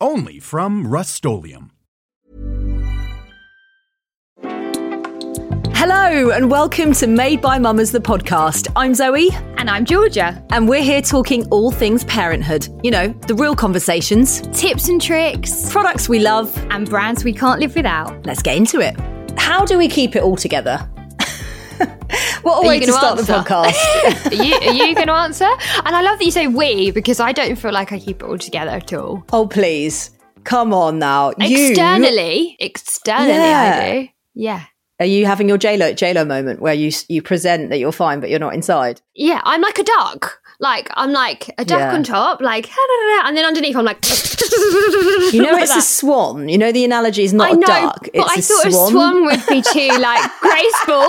Only 0.00 0.40
from 0.40 0.86
Rust-Oleum 0.86 1.70
Hello, 5.76 6.30
and 6.30 6.50
welcome 6.50 6.92
to 6.94 7.06
Made 7.06 7.40
by 7.40 7.58
Mammas, 7.58 7.92
the 7.92 8.00
podcast. 8.00 8.72
I'm 8.74 8.94
Zoe. 8.94 9.28
And 9.58 9.68
I'm 9.68 9.84
Georgia. 9.84 10.42
And 10.50 10.68
we're 10.68 10.82
here 10.82 11.02
talking 11.02 11.46
all 11.48 11.70
things 11.70 12.04
parenthood. 12.04 12.66
You 12.82 12.90
know, 12.90 13.08
the 13.28 13.34
real 13.34 13.54
conversations, 13.54 14.40
tips 14.58 14.88
and 14.88 15.00
tricks, 15.00 15.70
products 15.70 16.08
we 16.08 16.20
love, 16.20 16.56
and 16.70 16.88
brands 16.88 17.22
we 17.22 17.32
can't 17.32 17.60
live 17.60 17.76
without. 17.76 18.24
Let's 18.26 18.42
get 18.42 18.56
into 18.56 18.80
it. 18.80 18.98
How 19.38 19.64
do 19.64 19.76
we 19.76 19.88
keep 19.88 20.16
it 20.16 20.22
all 20.22 20.36
together? 20.36 20.88
What 22.42 22.58
are 22.58 22.64
a 22.64 22.68
way 22.68 22.80
to 22.80 22.92
start 22.92 23.18
answer? 23.18 23.32
the 23.32 23.38
podcast. 23.38 24.26
are 24.26 24.44
you, 24.44 24.54
are 24.54 24.72
you 24.72 24.94
going 24.94 25.06
to 25.06 25.12
answer? 25.12 25.48
And 25.84 25.94
I 25.96 26.02
love 26.02 26.18
that 26.18 26.24
you 26.24 26.30
say 26.30 26.46
we 26.46 26.90
because 26.90 27.20
I 27.20 27.32
don't 27.32 27.56
feel 27.56 27.72
like 27.72 27.92
I 27.92 27.98
keep 27.98 28.22
it 28.22 28.26
all 28.26 28.38
together 28.38 28.72
at 28.72 28.92
all. 28.92 29.24
Oh, 29.32 29.46
please. 29.46 30.10
Come 30.44 30.74
on 30.74 30.98
now. 30.98 31.30
Externally, 31.30 32.50
you... 32.50 32.56
externally, 32.60 33.32
yeah. 33.32 33.80
I 33.82 33.92
do. 33.92 34.08
Yeah. 34.34 34.64
Are 35.00 35.06
you 35.06 35.26
having 35.26 35.48
your 35.48 35.58
JLo 35.58 35.92
JLo 35.92 36.26
moment 36.26 36.60
where 36.60 36.74
you 36.74 36.92
you 37.08 37.20
present 37.20 37.70
that 37.70 37.78
you're 37.78 37.92
fine 37.92 38.20
but 38.20 38.30
you're 38.30 38.38
not 38.38 38.54
inside? 38.54 39.00
Yeah, 39.14 39.40
I'm 39.44 39.60
like 39.60 39.78
a 39.78 39.82
duck. 39.82 40.40
Like 40.60 40.88
I'm 40.94 41.12
like 41.12 41.48
a 41.58 41.64
duck 41.64 41.80
yeah. 41.80 41.94
on 41.94 42.02
top, 42.02 42.40
like 42.40 42.70
and 43.24 43.36
then 43.36 43.44
underneath 43.44 43.76
I'm 43.76 43.84
like. 43.84 44.04
you 45.32 45.42
know, 45.42 45.56
it's 45.56 45.70
that. 45.70 45.78
a 45.78 45.82
swan. 45.82 46.48
You 46.48 46.58
know, 46.58 46.72
the 46.72 46.84
analogy 46.84 47.24
is 47.24 47.32
not 47.32 47.50
I 47.50 47.52
know, 47.52 47.62
a 47.62 47.66
duck. 47.66 48.08
It's 48.12 48.24
but 48.24 48.30
I 48.30 48.40
thought 48.40 48.72
swan. 48.72 48.86
a 48.86 48.90
swan 48.90 49.24
would 49.24 49.46
be 49.48 49.62
too 49.62 49.98
like 49.98 50.30
graceful. 50.40 51.06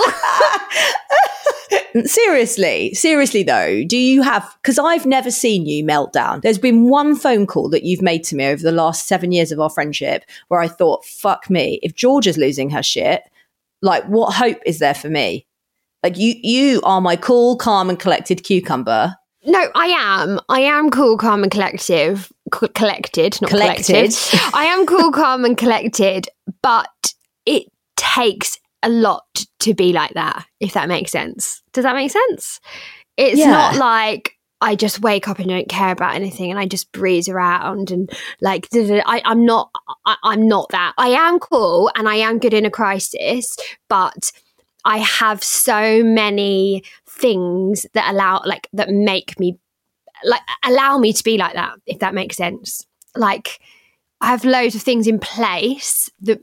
seriously, 2.06 2.94
seriously 2.94 3.42
though, 3.42 3.84
do 3.84 3.96
you 3.96 4.22
have? 4.22 4.56
Because 4.62 4.78
I've 4.78 5.06
never 5.06 5.30
seen 5.30 5.66
you 5.66 5.84
melt 5.84 6.12
down. 6.12 6.40
There's 6.40 6.58
been 6.58 6.88
one 6.88 7.16
phone 7.16 7.46
call 7.46 7.68
that 7.70 7.84
you've 7.84 8.02
made 8.02 8.24
to 8.24 8.36
me 8.36 8.46
over 8.46 8.62
the 8.62 8.72
last 8.72 9.06
seven 9.06 9.32
years 9.32 9.52
of 9.52 9.60
our 9.60 9.70
friendship 9.70 10.24
where 10.48 10.60
I 10.60 10.68
thought, 10.68 11.04
"Fuck 11.04 11.48
me, 11.50 11.78
if 11.82 11.94
Georgia's 11.94 12.38
losing 12.38 12.70
her 12.70 12.82
shit." 12.82 13.22
like 13.82 14.04
what 14.04 14.34
hope 14.34 14.58
is 14.64 14.78
there 14.78 14.94
for 14.94 15.08
me 15.08 15.46
like 16.02 16.16
you 16.16 16.34
you 16.42 16.80
are 16.82 17.00
my 17.00 17.16
cool 17.16 17.56
calm 17.56 17.88
and 17.88 17.98
collected 17.98 18.42
cucumber 18.42 19.14
no 19.46 19.70
i 19.74 19.86
am 19.86 20.40
i 20.48 20.60
am 20.60 20.90
cool 20.90 21.16
calm 21.16 21.42
and 21.42 21.52
collective 21.52 22.32
c- 22.54 22.68
collected 22.74 23.40
not 23.40 23.50
collected 23.50 23.86
collected. 23.86 24.40
i 24.54 24.64
am 24.64 24.86
cool 24.86 25.10
calm 25.12 25.44
and 25.44 25.56
collected 25.56 26.28
but 26.62 27.14
it 27.44 27.64
takes 27.96 28.58
a 28.82 28.88
lot 28.88 29.44
to 29.58 29.74
be 29.74 29.92
like 29.92 30.14
that 30.14 30.44
if 30.60 30.74
that 30.74 30.88
makes 30.88 31.10
sense 31.10 31.62
does 31.72 31.84
that 31.84 31.94
make 31.94 32.10
sense 32.10 32.60
it's 33.16 33.38
yeah. 33.38 33.50
not 33.50 33.76
like 33.76 34.32
I 34.60 34.74
just 34.74 35.02
wake 35.02 35.28
up 35.28 35.38
and 35.38 35.48
don't 35.48 35.68
care 35.68 35.90
about 35.90 36.14
anything 36.14 36.50
and 36.50 36.58
I 36.58 36.66
just 36.66 36.90
breeze 36.92 37.28
around 37.28 37.90
and 37.90 38.10
like 38.40 38.66
I, 38.74 39.20
am 39.24 39.44
not 39.44 39.70
I, 40.06 40.16
I'm 40.22 40.48
not 40.48 40.70
that. 40.70 40.94
I 40.96 41.08
am 41.08 41.38
cool 41.38 41.90
and 41.94 42.08
I 42.08 42.16
am 42.16 42.38
good 42.38 42.54
in 42.54 42.64
a 42.64 42.70
crisis, 42.70 43.56
but 43.88 44.32
I 44.84 44.98
have 44.98 45.42
so 45.42 46.02
many 46.02 46.84
things 47.16 47.86
that 47.94 48.12
allow 48.12 48.42
like 48.44 48.68
that 48.72 48.90
make 48.90 49.38
me 49.40 49.58
like 50.24 50.42
allow 50.64 50.98
me 50.98 51.12
to 51.12 51.24
be 51.24 51.38
like 51.38 51.54
that, 51.54 51.74
if 51.86 51.98
that 52.00 52.14
makes 52.14 52.36
sense. 52.36 52.86
Like 53.14 53.58
I 54.20 54.28
have 54.28 54.44
loads 54.44 54.74
of 54.74 54.82
things 54.82 55.06
in 55.06 55.18
place 55.18 56.10
that 56.20 56.40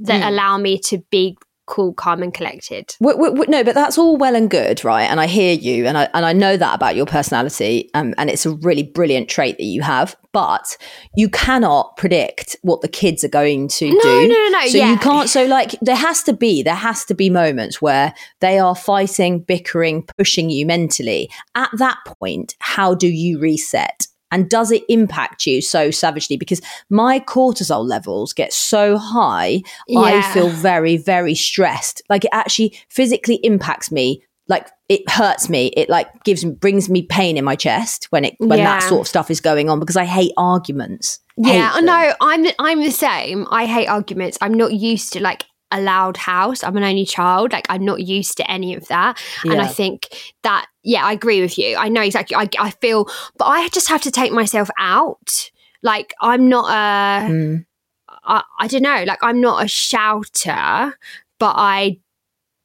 that 0.00 0.22
mm. 0.22 0.28
allow 0.28 0.58
me 0.58 0.78
to 0.86 0.98
be 1.10 1.36
cool, 1.66 1.92
calm, 1.92 2.22
and 2.22 2.32
collected. 2.32 2.94
W- 3.00 3.16
w- 3.16 3.34
w- 3.34 3.50
no, 3.50 3.62
but 3.62 3.74
that's 3.74 3.98
all 3.98 4.16
well 4.16 4.34
and 4.34 4.50
good, 4.50 4.84
right? 4.84 5.04
And 5.04 5.20
I 5.20 5.26
hear 5.26 5.52
you, 5.52 5.86
and 5.86 5.98
I 5.98 6.08
and 6.14 6.24
I 6.24 6.32
know 6.32 6.56
that 6.56 6.74
about 6.74 6.96
your 6.96 7.06
personality, 7.06 7.90
um, 7.94 8.14
and 8.18 8.30
it's 8.30 8.46
a 8.46 8.52
really 8.52 8.82
brilliant 8.82 9.28
trait 9.28 9.56
that 9.58 9.64
you 9.64 9.82
have. 9.82 10.16
But 10.32 10.76
you 11.16 11.28
cannot 11.28 11.96
predict 11.96 12.56
what 12.62 12.82
the 12.82 12.88
kids 12.88 13.24
are 13.24 13.28
going 13.28 13.68
to 13.68 13.88
no, 13.88 14.00
do. 14.00 14.28
No, 14.28 14.34
no, 14.34 14.48
no. 14.48 14.66
So 14.66 14.78
yeah. 14.78 14.90
you 14.90 14.98
can't. 14.98 15.28
So 15.28 15.46
like, 15.46 15.76
there 15.80 15.96
has 15.96 16.22
to 16.24 16.32
be 16.32 16.62
there 16.62 16.74
has 16.74 17.04
to 17.06 17.14
be 17.14 17.30
moments 17.30 17.80
where 17.80 18.14
they 18.40 18.58
are 18.58 18.76
fighting, 18.76 19.40
bickering, 19.40 20.06
pushing 20.18 20.50
you 20.50 20.66
mentally. 20.66 21.30
At 21.54 21.70
that 21.78 21.98
point, 22.20 22.54
how 22.58 22.94
do 22.94 23.08
you 23.08 23.38
reset? 23.38 24.06
And 24.30 24.48
does 24.48 24.72
it 24.72 24.82
impact 24.88 25.46
you 25.46 25.62
so 25.62 25.90
savagely? 25.90 26.36
Because 26.36 26.60
my 26.90 27.20
cortisol 27.20 27.86
levels 27.86 28.32
get 28.32 28.52
so 28.52 28.98
high, 28.98 29.62
yeah. 29.86 30.00
I 30.00 30.22
feel 30.32 30.48
very, 30.48 30.96
very 30.96 31.34
stressed. 31.34 32.02
Like 32.08 32.24
it 32.24 32.30
actually 32.32 32.78
physically 32.88 33.36
impacts 33.36 33.90
me. 33.90 34.22
Like 34.48 34.68
it 34.88 35.08
hurts 35.10 35.48
me. 35.48 35.68
It 35.76 35.88
like 35.88 36.22
gives 36.24 36.44
brings 36.44 36.88
me 36.88 37.02
pain 37.02 37.36
in 37.36 37.44
my 37.44 37.56
chest 37.56 38.06
when 38.10 38.24
it 38.24 38.34
when 38.38 38.58
yeah. 38.58 38.78
that 38.78 38.88
sort 38.88 39.00
of 39.00 39.08
stuff 39.08 39.30
is 39.30 39.40
going 39.40 39.68
on 39.68 39.80
because 39.80 39.96
I 39.96 40.04
hate 40.04 40.32
arguments. 40.36 41.20
Yeah, 41.36 41.72
hate 41.72 41.84
no, 41.84 42.12
I'm 42.20 42.46
I'm 42.58 42.80
the 42.80 42.92
same. 42.92 43.46
I 43.50 43.66
hate 43.66 43.88
arguments. 43.88 44.38
I'm 44.40 44.54
not 44.54 44.72
used 44.72 45.12
to 45.14 45.20
like 45.20 45.44
a 45.70 45.80
loud 45.80 46.16
house. 46.16 46.62
I'm 46.62 46.76
an 46.76 46.84
only 46.84 47.04
child. 47.04 47.52
Like 47.52 47.66
I'm 47.68 47.84
not 47.84 48.02
used 48.02 48.36
to 48.36 48.50
any 48.50 48.74
of 48.74 48.86
that. 48.88 49.20
Yeah. 49.44 49.52
And 49.52 49.60
I 49.60 49.66
think 49.66 50.34
that, 50.42 50.66
yeah, 50.82 51.04
I 51.04 51.12
agree 51.12 51.40
with 51.40 51.58
you. 51.58 51.76
I 51.76 51.88
know 51.88 52.02
exactly. 52.02 52.36
I, 52.36 52.48
I 52.58 52.70
feel, 52.70 53.08
but 53.36 53.46
I 53.46 53.68
just 53.68 53.88
have 53.88 54.02
to 54.02 54.10
take 54.10 54.32
myself 54.32 54.70
out. 54.78 55.50
Like 55.82 56.14
I'm 56.20 56.48
not 56.48 56.70
a, 56.70 57.28
mm. 57.28 57.66
I, 58.08 58.42
I 58.58 58.66
don't 58.68 58.82
know, 58.82 59.04
like 59.06 59.18
I'm 59.22 59.40
not 59.40 59.64
a 59.64 59.68
shouter, 59.68 60.96
but 61.38 61.54
I 61.56 61.98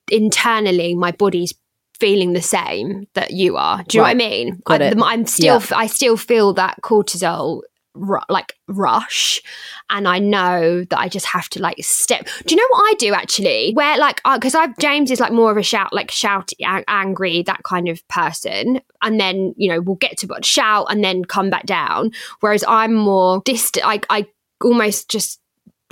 internally, 0.09 0.95
my 0.95 1.11
body's 1.11 1.53
feeling 1.99 2.33
the 2.33 2.41
same 2.41 3.07
that 3.13 3.31
you 3.31 3.57
are. 3.57 3.83
Do 3.87 3.97
you 3.97 4.03
right. 4.03 4.17
know 4.17 4.23
what 4.23 4.31
I 4.31 4.85
mean? 4.89 5.03
I, 5.03 5.13
am 5.13 5.25
still, 5.25 5.59
yeah. 5.59 5.77
I 5.77 5.87
still 5.87 6.17
feel 6.17 6.53
that 6.53 6.77
cortisol 6.81 7.61
ru- 7.93 8.19
like 8.29 8.55
rush 8.67 9.41
and 9.89 10.07
i 10.07 10.17
know 10.19 10.83
that 10.85 10.99
i 10.99 11.07
just 11.07 11.25
have 11.25 11.49
to 11.49 11.61
like 11.61 11.77
step 11.81 12.27
do 12.45 12.55
you 12.55 12.61
know 12.61 12.67
what 12.69 12.91
i 12.91 12.93
do 12.97 13.13
actually 13.13 13.73
where 13.73 13.97
like 13.97 14.21
because 14.33 14.55
uh, 14.55 14.59
i've 14.59 14.77
james 14.77 15.11
is 15.11 15.19
like 15.19 15.33
more 15.33 15.51
of 15.51 15.57
a 15.57 15.63
shout 15.63 15.93
like 15.93 16.09
shout 16.11 16.51
a- 16.61 16.83
angry 16.87 17.43
that 17.43 17.61
kind 17.63 17.87
of 17.87 18.05
person 18.07 18.79
and 19.01 19.19
then 19.19 19.53
you 19.57 19.69
know 19.69 19.81
we'll 19.81 19.95
get 19.95 20.17
to 20.17 20.27
but 20.27 20.45
shout 20.45 20.87
and 20.89 21.03
then 21.03 21.25
come 21.25 21.49
back 21.49 21.65
down 21.65 22.11
whereas 22.39 22.63
i'm 22.67 22.93
more 22.93 23.41
distant 23.45 23.85
i 23.85 23.99
i 24.09 24.25
almost 24.63 25.09
just 25.09 25.41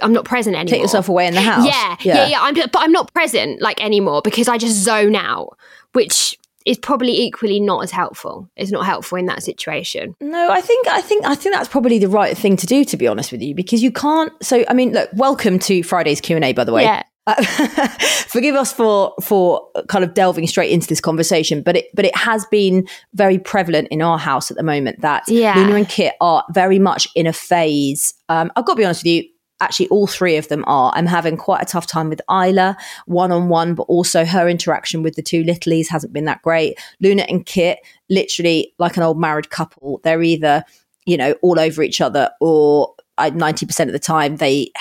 I'm 0.01 0.13
not 0.13 0.23
present 0.23 0.55
anymore. 0.55 0.69
Take 0.69 0.81
yourself 0.81 1.09
away 1.09 1.27
in 1.27 1.33
the 1.33 1.41
house. 1.41 1.65
Yeah, 1.65 1.97
yeah, 1.99 2.15
yeah. 2.15 2.27
yeah 2.29 2.41
I'm, 2.41 2.53
but 2.53 2.77
I'm 2.77 2.93
not 2.93 3.13
present 3.13 3.61
like 3.61 3.83
anymore 3.83 4.21
because 4.23 4.47
I 4.47 4.57
just 4.57 4.77
zone 4.77 5.13
out, 5.13 5.57
which 5.91 6.38
is 6.69 6.77
probably 6.77 7.19
equally 7.19 7.59
not 7.59 7.83
as 7.83 7.89
helpful. 7.89 8.47
It's 8.55 8.69
not 8.69 8.85
helpful 8.85 9.17
in 9.17 9.25
that 9.25 9.41
situation. 9.41 10.15
No, 10.21 10.51
I 10.51 10.61
think 10.61 10.87
I 10.87 11.01
think 11.01 11.25
I 11.25 11.33
think 11.33 11.55
that's 11.55 11.67
probably 11.67 11.97
the 11.97 12.07
right 12.07 12.37
thing 12.37 12.57
to 12.57 12.67
do 12.67 12.85
to 12.85 12.95
be 12.95 13.07
honest 13.07 13.31
with 13.31 13.41
you 13.41 13.55
because 13.55 13.81
you 13.81 13.91
can't 13.91 14.31
so 14.43 14.63
I 14.69 14.73
mean 14.73 14.93
look, 14.93 15.09
welcome 15.13 15.57
to 15.59 15.81
Friday's 15.81 16.21
Q&A 16.21 16.53
by 16.53 16.63
the 16.63 16.71
way. 16.71 16.83
Yeah. 16.83 17.01
Uh, 17.25 17.43
forgive 18.27 18.53
us 18.53 18.71
for 18.71 19.15
for 19.19 19.67
kind 19.87 20.03
of 20.03 20.13
delving 20.13 20.45
straight 20.45 20.71
into 20.71 20.87
this 20.87 21.01
conversation, 21.01 21.63
but 21.63 21.75
it 21.75 21.87
but 21.95 22.05
it 22.05 22.15
has 22.15 22.45
been 22.51 22.87
very 23.15 23.39
prevalent 23.39 23.87
in 23.89 24.03
our 24.03 24.19
house 24.19 24.51
at 24.51 24.57
the 24.57 24.63
moment 24.63 25.01
that 25.01 25.23
yeah. 25.27 25.55
Luna 25.55 25.73
and 25.73 25.89
Kit 25.89 26.13
are 26.21 26.43
very 26.53 26.77
much 26.77 27.07
in 27.15 27.25
a 27.25 27.33
phase. 27.33 28.13
Um, 28.29 28.51
I've 28.55 28.65
got 28.65 28.73
to 28.73 28.77
be 28.77 28.85
honest 28.85 29.01
with 29.01 29.11
you 29.11 29.23
actually 29.61 29.87
all 29.89 30.07
three 30.07 30.37
of 30.37 30.47
them 30.47 30.63
are. 30.67 30.91
I'm 30.95 31.05
having 31.05 31.37
quite 31.37 31.61
a 31.61 31.65
tough 31.65 31.85
time 31.87 32.09
with 32.09 32.21
Isla 32.29 32.77
one 33.05 33.31
on 33.31 33.49
one, 33.49 33.75
but 33.75 33.83
also 33.83 34.25
her 34.25 34.47
interaction 34.47 35.03
with 35.03 35.15
the 35.15 35.21
two 35.21 35.43
littlies 35.43 35.87
hasn't 35.89 36.13
been 36.13 36.25
that 36.25 36.41
great. 36.41 36.79
Luna 36.99 37.23
and 37.29 37.45
Kit, 37.45 37.79
literally 38.09 38.73
like 38.79 38.97
an 38.97 39.03
old 39.03 39.19
married 39.19 39.49
couple, 39.49 39.99
they're 40.03 40.23
either, 40.23 40.63
you 41.05 41.17
know, 41.17 41.33
all 41.41 41.59
over 41.59 41.83
each 41.83 42.01
other 42.01 42.29
or 42.39 42.93
I, 43.17 43.31
90% 43.31 43.87
of 43.87 43.91
the 43.91 43.99
time 43.99 44.37
they 44.37 44.71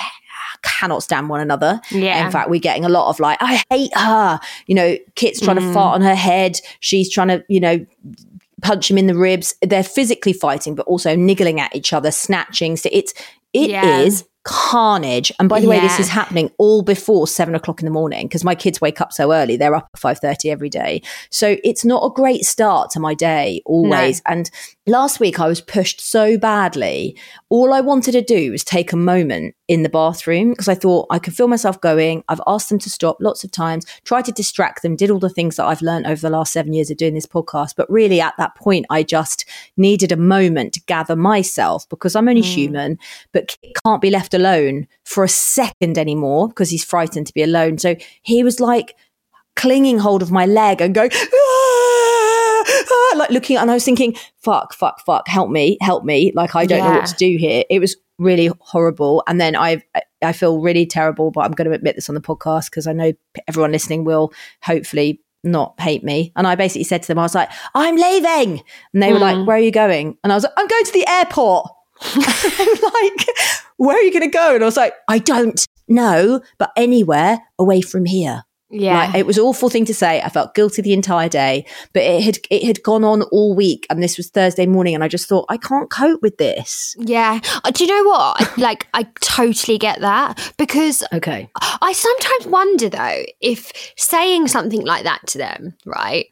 cannot 0.61 1.03
stand 1.03 1.29
one 1.29 1.39
another. 1.41 1.81
Yeah. 1.91 2.25
In 2.25 2.31
fact, 2.31 2.49
we're 2.49 2.59
getting 2.59 2.85
a 2.85 2.89
lot 2.89 3.09
of 3.09 3.19
like, 3.19 3.37
I 3.41 3.63
hate 3.69 3.95
her. 3.97 4.39
You 4.67 4.75
know, 4.75 4.97
Kit's 5.15 5.39
trying 5.41 5.57
Mm. 5.57 5.67
to 5.67 5.73
fart 5.73 5.95
on 5.95 6.01
her 6.01 6.15
head. 6.15 6.59
She's 6.79 7.09
trying 7.09 7.29
to, 7.29 7.43
you 7.49 7.59
know, 7.59 7.85
punch 8.61 8.89
him 8.91 8.97
in 8.97 9.07
the 9.07 9.15
ribs. 9.15 9.55
They're 9.61 9.83
physically 9.83 10.33
fighting, 10.33 10.75
but 10.75 10.85
also 10.85 11.15
niggling 11.15 11.59
at 11.59 11.75
each 11.75 11.93
other, 11.93 12.11
snatching. 12.11 12.75
So 12.77 12.89
it's 12.91 13.13
it 13.53 13.71
is 13.71 14.21
Yeah. 14.21 14.28
Carnage. 14.43 15.31
And 15.39 15.49
by 15.49 15.59
the 15.59 15.67
way, 15.67 15.79
this 15.79 15.99
is 15.99 16.09
happening 16.09 16.51
all 16.57 16.81
before 16.81 17.27
seven 17.27 17.55
o'clock 17.55 17.81
in 17.81 17.85
the 17.85 17.91
morning 17.91 18.27
because 18.27 18.43
my 18.43 18.55
kids 18.55 18.79
wake 18.81 19.01
up 19.01 19.11
so 19.11 19.33
early. 19.33 19.57
They're 19.57 19.75
up 19.75 19.89
at 19.93 19.99
five 19.99 20.19
thirty 20.19 20.49
every 20.49 20.69
day. 20.69 21.01
So 21.29 21.57
it's 21.63 21.83
not 21.85 22.03
a 22.05 22.09
great 22.09 22.45
start 22.45 22.89
to 22.91 22.99
my 22.99 23.13
day 23.13 23.61
always. 23.65 24.21
And 24.27 24.49
last 24.89 25.19
week 25.19 25.39
I 25.39 25.47
was 25.47 25.61
pushed 25.61 26.01
so 26.01 26.37
badly. 26.37 27.15
All 27.49 27.73
I 27.73 27.81
wanted 27.81 28.13
to 28.13 28.21
do 28.21 28.51
was 28.51 28.63
take 28.63 28.91
a 28.91 28.97
moment 28.97 29.55
in 29.67 29.83
the 29.83 29.89
bathroom 29.89 30.49
because 30.49 30.67
I 30.67 30.75
thought 30.75 31.07
I 31.09 31.19
could 31.19 31.35
feel 31.35 31.47
myself 31.47 31.79
going. 31.79 32.23
I've 32.27 32.41
asked 32.47 32.69
them 32.69 32.79
to 32.79 32.89
stop 32.89 33.17
lots 33.21 33.43
of 33.43 33.51
times, 33.51 33.85
tried 34.03 34.25
to 34.25 34.31
distract 34.31 34.81
them, 34.81 34.95
did 34.95 35.11
all 35.11 35.19
the 35.19 35.29
things 35.29 35.55
that 35.55 35.65
I've 35.65 35.81
learned 35.81 36.07
over 36.07 36.19
the 36.19 36.29
last 36.29 36.51
seven 36.51 36.73
years 36.73 36.89
of 36.89 36.97
doing 36.97 37.13
this 37.13 37.27
podcast. 37.27 37.75
But 37.77 37.89
really, 37.89 38.19
at 38.19 38.33
that 38.37 38.55
point, 38.55 38.87
I 38.89 39.03
just 39.03 39.45
needed 39.77 40.11
a 40.11 40.17
moment 40.17 40.73
to 40.73 40.81
gather 40.81 41.15
myself 41.15 41.87
because 41.89 42.15
I'm 42.15 42.27
only 42.27 42.41
human, 42.41 42.97
but 43.31 43.55
Kit 43.61 43.73
can't 43.85 44.01
be 44.01 44.09
left 44.09 44.33
alone 44.33 44.87
for 45.03 45.23
a 45.23 45.29
second 45.29 45.97
anymore 45.97 46.47
because 46.47 46.71
he's 46.71 46.83
frightened 46.83 47.27
to 47.27 47.33
be 47.33 47.43
alone. 47.43 47.77
So 47.77 47.95
he 48.23 48.43
was 48.43 48.59
like, 48.59 48.95
clinging 49.55 49.99
hold 49.99 50.21
of 50.21 50.31
my 50.31 50.45
leg 50.45 50.79
and 50.79 50.95
going, 50.95 51.11
"Ah, 51.13 51.58
ah," 52.91 53.13
like 53.17 53.29
looking, 53.29 53.57
and 53.57 53.71
I 53.71 53.73
was 53.73 53.85
thinking, 53.85 54.15
fuck, 54.37 54.73
fuck, 54.73 54.99
fuck, 55.05 55.27
help 55.27 55.49
me, 55.49 55.77
help 55.81 56.03
me. 56.03 56.31
Like, 56.35 56.55
I 56.55 56.65
don't 56.65 56.79
know 56.79 56.99
what 56.99 57.07
to 57.07 57.15
do 57.15 57.37
here. 57.37 57.63
It 57.69 57.79
was 57.79 57.95
really 58.19 58.51
horrible. 58.59 59.23
And 59.27 59.39
then 59.41 59.55
I, 59.55 59.81
I 60.21 60.33
feel 60.33 60.59
really 60.61 60.85
terrible, 60.85 61.31
but 61.31 61.41
I'm 61.41 61.51
going 61.51 61.69
to 61.69 61.75
admit 61.75 61.95
this 61.95 62.09
on 62.09 62.15
the 62.15 62.21
podcast 62.21 62.65
because 62.65 62.85
I 62.85 62.93
know 62.93 63.13
everyone 63.47 63.71
listening 63.71 64.03
will 64.03 64.33
hopefully 64.61 65.21
not 65.43 65.79
hate 65.79 66.03
me. 66.03 66.31
And 66.35 66.45
I 66.45 66.55
basically 66.55 66.83
said 66.83 67.01
to 67.03 67.07
them, 67.07 67.19
I 67.19 67.23
was 67.23 67.35
like, 67.35 67.49
I'm 67.73 67.95
leaving. 67.95 68.61
And 68.93 69.01
they 69.01 69.13
were 69.13 69.19
like, 69.19 69.47
where 69.47 69.57
are 69.57 69.61
you 69.61 69.71
going? 69.71 70.17
And 70.23 70.33
I 70.33 70.35
was 70.35 70.43
like, 70.43 70.53
I'm 70.57 70.67
going 70.67 70.85
to 70.85 70.91
the 70.91 71.07
airport. 71.07 71.71
I'm 72.01 72.93
like, 72.93 73.27
where 73.77 73.97
are 73.97 74.01
you 74.01 74.11
going 74.11 74.29
to 74.29 74.37
go? 74.37 74.55
And 74.55 74.63
I 74.63 74.65
was 74.65 74.77
like, 74.77 74.93
I 75.07 75.19
don't 75.19 75.65
know, 75.87 76.41
but 76.57 76.71
anywhere 76.75 77.39
away 77.57 77.81
from 77.81 78.05
here. 78.05 78.43
Yeah. 78.71 79.05
Like, 79.07 79.15
it 79.15 79.25
was 79.25 79.37
an 79.37 79.43
awful 79.43 79.69
thing 79.69 79.85
to 79.85 79.93
say. 79.93 80.21
I 80.21 80.29
felt 80.29 80.53
guilty 80.53 80.81
the 80.81 80.93
entire 80.93 81.29
day, 81.29 81.65
but 81.93 82.03
it 82.03 82.21
had 82.23 82.37
it 82.51 82.63
had 82.63 82.83
gone 82.83 83.03
on 83.03 83.23
all 83.23 83.55
week, 83.55 83.87
and 83.89 84.01
this 84.03 84.17
was 84.17 84.29
Thursday 84.29 84.65
morning, 84.65 84.93
and 84.95 85.03
I 85.03 85.07
just 85.07 85.27
thought 85.27 85.45
I 85.49 85.57
can't 85.57 85.89
cope 85.89 86.21
with 86.21 86.37
this. 86.37 86.95
yeah. 86.99 87.39
Uh, 87.63 87.71
Do 87.71 87.83
you 87.85 87.89
know 88.03 88.09
what? 88.09 88.57
Like, 88.59 88.87
I 88.93 89.03
totally 89.21 89.77
get 89.77 90.01
that 90.01 90.53
because 90.57 91.03
Okay. 91.13 91.49
I 91.81 91.93
sometimes 91.93 92.47
wonder 92.47 92.89
though 92.89 93.23
if 93.41 93.71
saying 93.97 94.47
something 94.49 94.85
like 94.85 95.03
that 95.03 95.21
to 95.27 95.37
them, 95.37 95.75
right? 95.85 96.27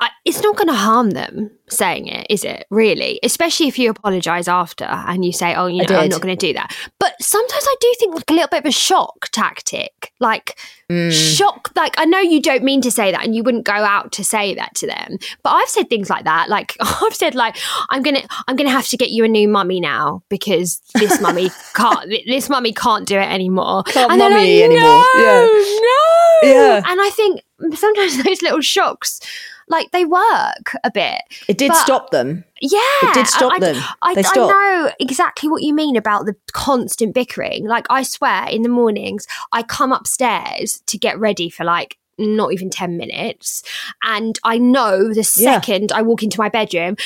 I, 0.00 0.10
it's 0.24 0.42
not 0.42 0.56
going 0.56 0.68
to 0.68 0.74
harm 0.74 1.10
them 1.10 1.50
saying 1.68 2.06
it, 2.06 2.26
is 2.30 2.44
it? 2.44 2.66
Really, 2.70 3.18
especially 3.24 3.66
if 3.66 3.78
you 3.78 3.90
apologize 3.90 4.46
after 4.46 4.84
and 4.84 5.24
you 5.24 5.32
say, 5.32 5.54
"Oh, 5.56 5.66
you 5.66 5.84
know, 5.86 5.96
I'm 5.96 6.08
not 6.08 6.20
going 6.20 6.36
to 6.36 6.46
do 6.46 6.52
that." 6.52 6.74
But 7.00 7.14
sometimes 7.20 7.64
I 7.66 7.74
do 7.80 7.94
think 7.98 8.14
like 8.14 8.30
a 8.30 8.32
little 8.34 8.48
bit 8.48 8.60
of 8.60 8.66
a 8.66 8.70
shock 8.72 9.28
tactic, 9.32 10.12
like 10.20 10.56
Mm. 10.90 11.12
shock. 11.12 11.70
Like 11.76 11.94
I 11.98 12.06
know 12.06 12.18
you 12.20 12.40
don't 12.40 12.64
mean 12.64 12.80
to 12.80 12.90
say 12.90 13.10
that, 13.12 13.22
and 13.22 13.34
you 13.34 13.42
wouldn't 13.42 13.64
go 13.66 13.74
out 13.74 14.10
to 14.12 14.24
say 14.24 14.54
that 14.54 14.74
to 14.76 14.86
them. 14.86 15.18
But 15.42 15.50
I've 15.50 15.68
said 15.68 15.90
things 15.90 16.08
like 16.08 16.24
that. 16.24 16.48
Like 16.48 16.76
I've 16.80 17.14
said, 17.14 17.34
like 17.34 17.56
I'm 17.90 18.02
gonna, 18.02 18.22
I'm 18.46 18.56
gonna 18.56 18.70
have 18.70 18.86
to 18.88 18.96
get 18.96 19.10
you 19.10 19.22
a 19.24 19.28
new 19.28 19.48
mummy 19.48 19.80
now 19.80 20.22
because 20.30 20.80
this 20.94 21.20
mummy 21.20 21.50
can't, 21.74 22.08
this 22.26 22.48
mummy 22.48 22.72
can't 22.72 23.06
do 23.06 23.18
it 23.18 23.28
anymore. 23.30 23.82
Can't 23.82 24.10
and 24.10 24.18
mummy 24.18 24.34
like, 24.62 24.70
anymore. 24.70 24.80
No, 24.80 25.02
Yeah. 25.16 25.46
no. 25.82 26.48
Yeah. 26.50 26.82
And 26.86 27.00
I 27.02 27.10
think 27.12 27.42
sometimes 27.74 28.22
those 28.24 28.40
little 28.40 28.62
shocks, 28.62 29.20
like 29.68 29.90
they 29.90 30.04
work 30.04 30.72
a 30.84 30.90
bit. 30.92 31.20
It 31.48 31.58
did 31.58 31.68
But- 31.68 31.82
stop 31.84 32.10
them. 32.10 32.44
Yeah, 32.60 32.80
It 33.04 33.14
did 33.14 33.26
stop 33.28 33.52
I, 33.52 33.58
them. 33.60 33.76
I, 34.02 34.14
I 34.16 34.22
stopped. 34.22 34.36
know 34.36 34.90
exactly 34.98 35.48
what 35.48 35.62
you 35.62 35.72
mean 35.74 35.96
about 35.96 36.26
the 36.26 36.34
constant 36.52 37.14
bickering. 37.14 37.66
Like, 37.66 37.86
I 37.88 38.02
swear, 38.02 38.46
in 38.48 38.62
the 38.62 38.68
mornings, 38.68 39.26
I 39.52 39.62
come 39.62 39.92
upstairs 39.92 40.82
to 40.86 40.98
get 40.98 41.18
ready 41.20 41.50
for 41.50 41.62
like 41.64 41.98
not 42.20 42.52
even 42.52 42.68
10 42.68 42.96
minutes. 42.96 43.62
And 44.02 44.36
I 44.42 44.58
know 44.58 45.08
the 45.14 45.16
Yeah. 45.36 45.54
second 45.60 45.92
I 45.92 46.02
walk 46.02 46.24
into 46.24 46.40
my 46.40 46.48
bedroom, 46.48 46.96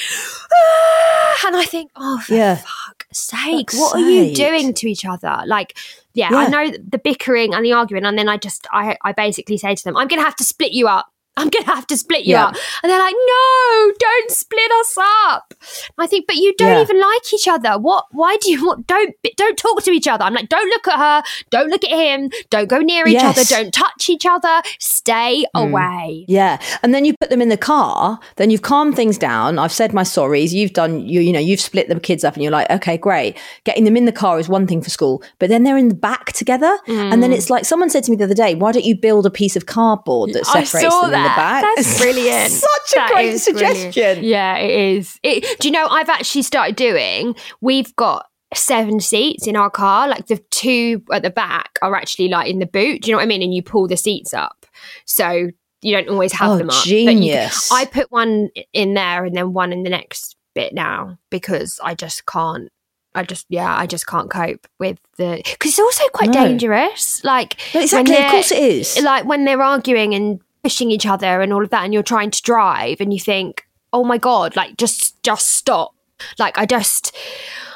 "Ah," 0.55 1.43
and 1.47 1.57
I 1.57 1.65
think, 1.65 1.91
oh, 1.97 2.19
for 2.21 2.35
Yeah. 2.35 2.57
fuck's 2.57 3.19
sake, 3.19 3.71
Fuck's 3.73 3.79
what 3.79 3.97
are 3.97 4.01
you 4.11 4.35
doing 4.35 4.73
to 4.73 4.89
each 4.91 5.05
other? 5.05 5.43
Like, 5.45 5.77
yeah, 6.15 6.31
I 6.33 6.49
know 6.49 6.71
the 6.89 6.99
bickering 6.99 7.53
and 7.55 7.63
the 7.65 7.73
arguing. 7.75 8.07
And 8.07 8.19
then 8.19 8.29
I 8.29 8.39
just, 8.39 8.67
I, 8.73 8.97
I 9.03 9.13
basically 9.13 9.59
say 9.59 9.75
to 9.75 9.85
them, 9.85 9.97
I'm 9.99 10.09
going 10.09 10.21
to 10.21 10.25
have 10.25 10.37
to 10.37 10.45
split 10.45 10.73
you 10.73 10.89
up. 10.89 11.12
I'm 11.37 11.49
going 11.49 11.65
to 11.65 11.71
have 11.71 11.87
to 11.87 11.97
split 11.97 12.25
you 12.25 12.33
Yeah. 12.33 12.47
up. 12.47 12.57
And 12.83 12.93
they're 12.93 12.99
like, 12.99 13.15
no, 13.15 13.93
don't 13.99 14.31
split 14.31 14.71
us 14.81 14.99
up. 14.99 15.55
I 15.97 16.07
think, 16.07 16.27
but 16.27 16.37
you 16.37 16.55
don't 16.59 16.73
Yeah. 16.73 16.83
even 16.83 17.01
like 17.01 17.33
each 17.33 17.49
other. 17.49 17.79
What? 17.79 18.07
Why 18.11 18.37
do 18.37 18.51
you 18.51 18.67
want? 18.67 18.87
Don't 18.87 19.15
don't 19.37 19.57
talk 19.57 19.83
to 19.85 19.91
each 19.93 20.07
other. 20.07 20.25
I'm 20.25 20.35
like, 20.35 20.51
don't 20.51 20.69
look 20.69 20.87
at 20.89 20.99
her. 20.99 21.23
Don't 21.51 21.71
look 21.71 21.85
at 21.85 21.91
him. 21.91 22.31
Don't 22.51 22.69
go 22.69 22.79
near 22.79 23.07
each 23.07 23.15
Yes. 23.15 23.39
other. 23.39 23.45
Don't 23.63 23.73
touch 23.73 24.11
each 24.11 24.27
other. 24.27 24.63
Stay 24.79 25.45
mm. 25.57 25.69
away. 25.69 26.27
Yeah. 26.29 26.61
And 26.83 26.95
then 26.95 27.05
you 27.05 27.15
put 27.19 27.31
them 27.31 27.41
in 27.41 27.49
the 27.49 27.57
car, 27.57 28.21
then 28.37 28.51
you've 28.51 28.63
calmed 28.63 28.95
things 28.95 29.17
down. 29.17 29.59
I've 29.59 29.73
said 29.73 29.95
my 29.95 30.03
sorries. 30.03 30.53
You've 30.53 30.75
done 30.75 31.09
you 31.09 31.21
you 31.21 31.33
know, 31.33 31.41
you've 31.41 31.61
split 31.61 31.89
the 31.89 31.99
kids 31.99 32.25
up 32.25 32.35
and 32.35 32.43
you're 32.43 32.53
like, 32.53 32.69
okay, 32.71 32.99
great. 32.99 33.39
Getting 33.65 33.85
them 33.85 33.97
in 33.97 34.05
the 34.05 34.13
car 34.13 34.39
is 34.39 34.49
one 34.49 34.67
thing 34.67 34.83
for 34.83 34.91
school, 34.91 35.23
but 35.39 35.49
then 35.49 35.63
they're 35.63 35.79
in 35.79 35.89
the 35.89 35.95
back 35.95 36.33
together. 36.33 36.77
And 36.87 37.23
then 37.23 37.31
mm. 37.31 37.37
it's 37.37 37.49
like 37.49 37.65
someone 37.65 37.89
said 37.89 38.05
to 38.05 38.11
me 38.11 38.17
the 38.17 38.25
other 38.25 38.35
day, 38.35 38.55
why 38.55 38.73
don't 38.73 38.85
you 38.85 38.97
build 38.97 39.25
a 39.25 39.31
piece 39.31 39.57
of 39.57 39.65
cardboard 39.67 40.35
that 40.35 40.45
separates 40.45 40.95
them 41.01 41.22
the 41.23 41.29
back? 41.29 41.65
That's 41.77 41.99
brilliant. 42.01 42.51
Such 42.53 42.93
a 42.93 42.95
That 42.97 43.11
great 43.13 43.29
is 43.35 43.45
brilliant. 43.49 43.77
suggestion. 43.77 44.25
Yeah, 44.25 44.57
it 44.57 44.97
is. 44.97 45.19
It, 45.23 45.59
do 45.61 45.69
you 45.69 45.73
know? 45.73 45.87
I've 45.87 46.09
actually 46.09 46.43
started 46.43 46.77
doing. 46.77 47.35
We've 47.61 47.95
got 47.97 48.27
seven 48.55 49.01
seats 49.01 49.47
in 49.47 49.57
our 49.57 49.71
car. 49.71 50.09
Like 50.09 50.27
the 50.27 50.37
two 50.51 51.03
at 51.13 51.23
the 51.23 51.31
back 51.31 51.79
are 51.83 51.95
actually 51.97 52.29
like 52.29 52.49
in 52.51 52.59
the 52.59 52.67
boot. 52.67 53.03
Do 53.03 53.09
you 53.11 53.13
know 53.13 53.19
what 53.19 53.25
I 53.25 53.27
mean? 53.27 53.43
And 53.43 53.55
you 53.55 53.63
pull 53.63 53.89
the 53.89 53.97
seats 53.97 54.35
up, 54.35 54.67
so 55.07 55.49
you 55.81 55.97
don't 55.97 56.09
always 56.09 56.33
have 56.35 56.51
Oh, 56.53 56.59
them 56.59 56.71
up. 56.71 56.87
You 56.87 57.07
can- 57.07 57.51
I 57.73 57.87
put 57.87 58.11
one 58.13 58.51
in 58.73 58.95
there 58.95 59.25
and 59.25 59.35
then 59.37 59.53
one 59.53 59.73
in 59.73 59.83
the 59.83 59.91
next 59.91 60.37
bit 60.55 60.73
now 60.75 61.19
because 61.31 61.81
I 61.83 61.95
just 61.95 62.27
can't. 62.27 62.69
I 63.15 63.25
just 63.25 63.45
yeah, 63.51 63.77
I 63.77 63.87
just 63.87 64.07
can't 64.07 64.31
cope 64.31 64.67
with 64.79 64.99
the 65.19 65.43
because 65.45 65.73
it's 65.73 65.79
also 65.79 66.05
quite 66.15 66.31
No. 66.31 66.45
dangerous. 66.47 67.23
Like 67.25 67.57
No, 67.75 67.81
exactly. 67.83 68.17
Of 68.17 68.31
course 68.31 68.53
it 68.53 68.63
is. 68.63 69.03
like 69.03 69.25
when 69.27 69.45
they're 69.45 69.61
arguing 69.61 70.15
and 70.15 70.41
pushing 70.63 70.91
each 70.91 71.07
other 71.07 71.41
and 71.41 71.53
all 71.53 71.63
of 71.63 71.71
that 71.71 71.85
and 71.85 71.93
you're 71.93 72.03
trying 72.03 72.31
to 72.31 72.41
drive 72.43 73.01
and 73.01 73.13
you 73.13 73.19
think 73.19 73.67
oh 73.93 74.05
my 74.05 74.17
god 74.19 74.55
like 74.57 74.77
just 74.77 75.21
just 75.23 75.53
stop 75.53 75.93
like 76.39 76.57
i 76.57 76.65
just 76.65 77.15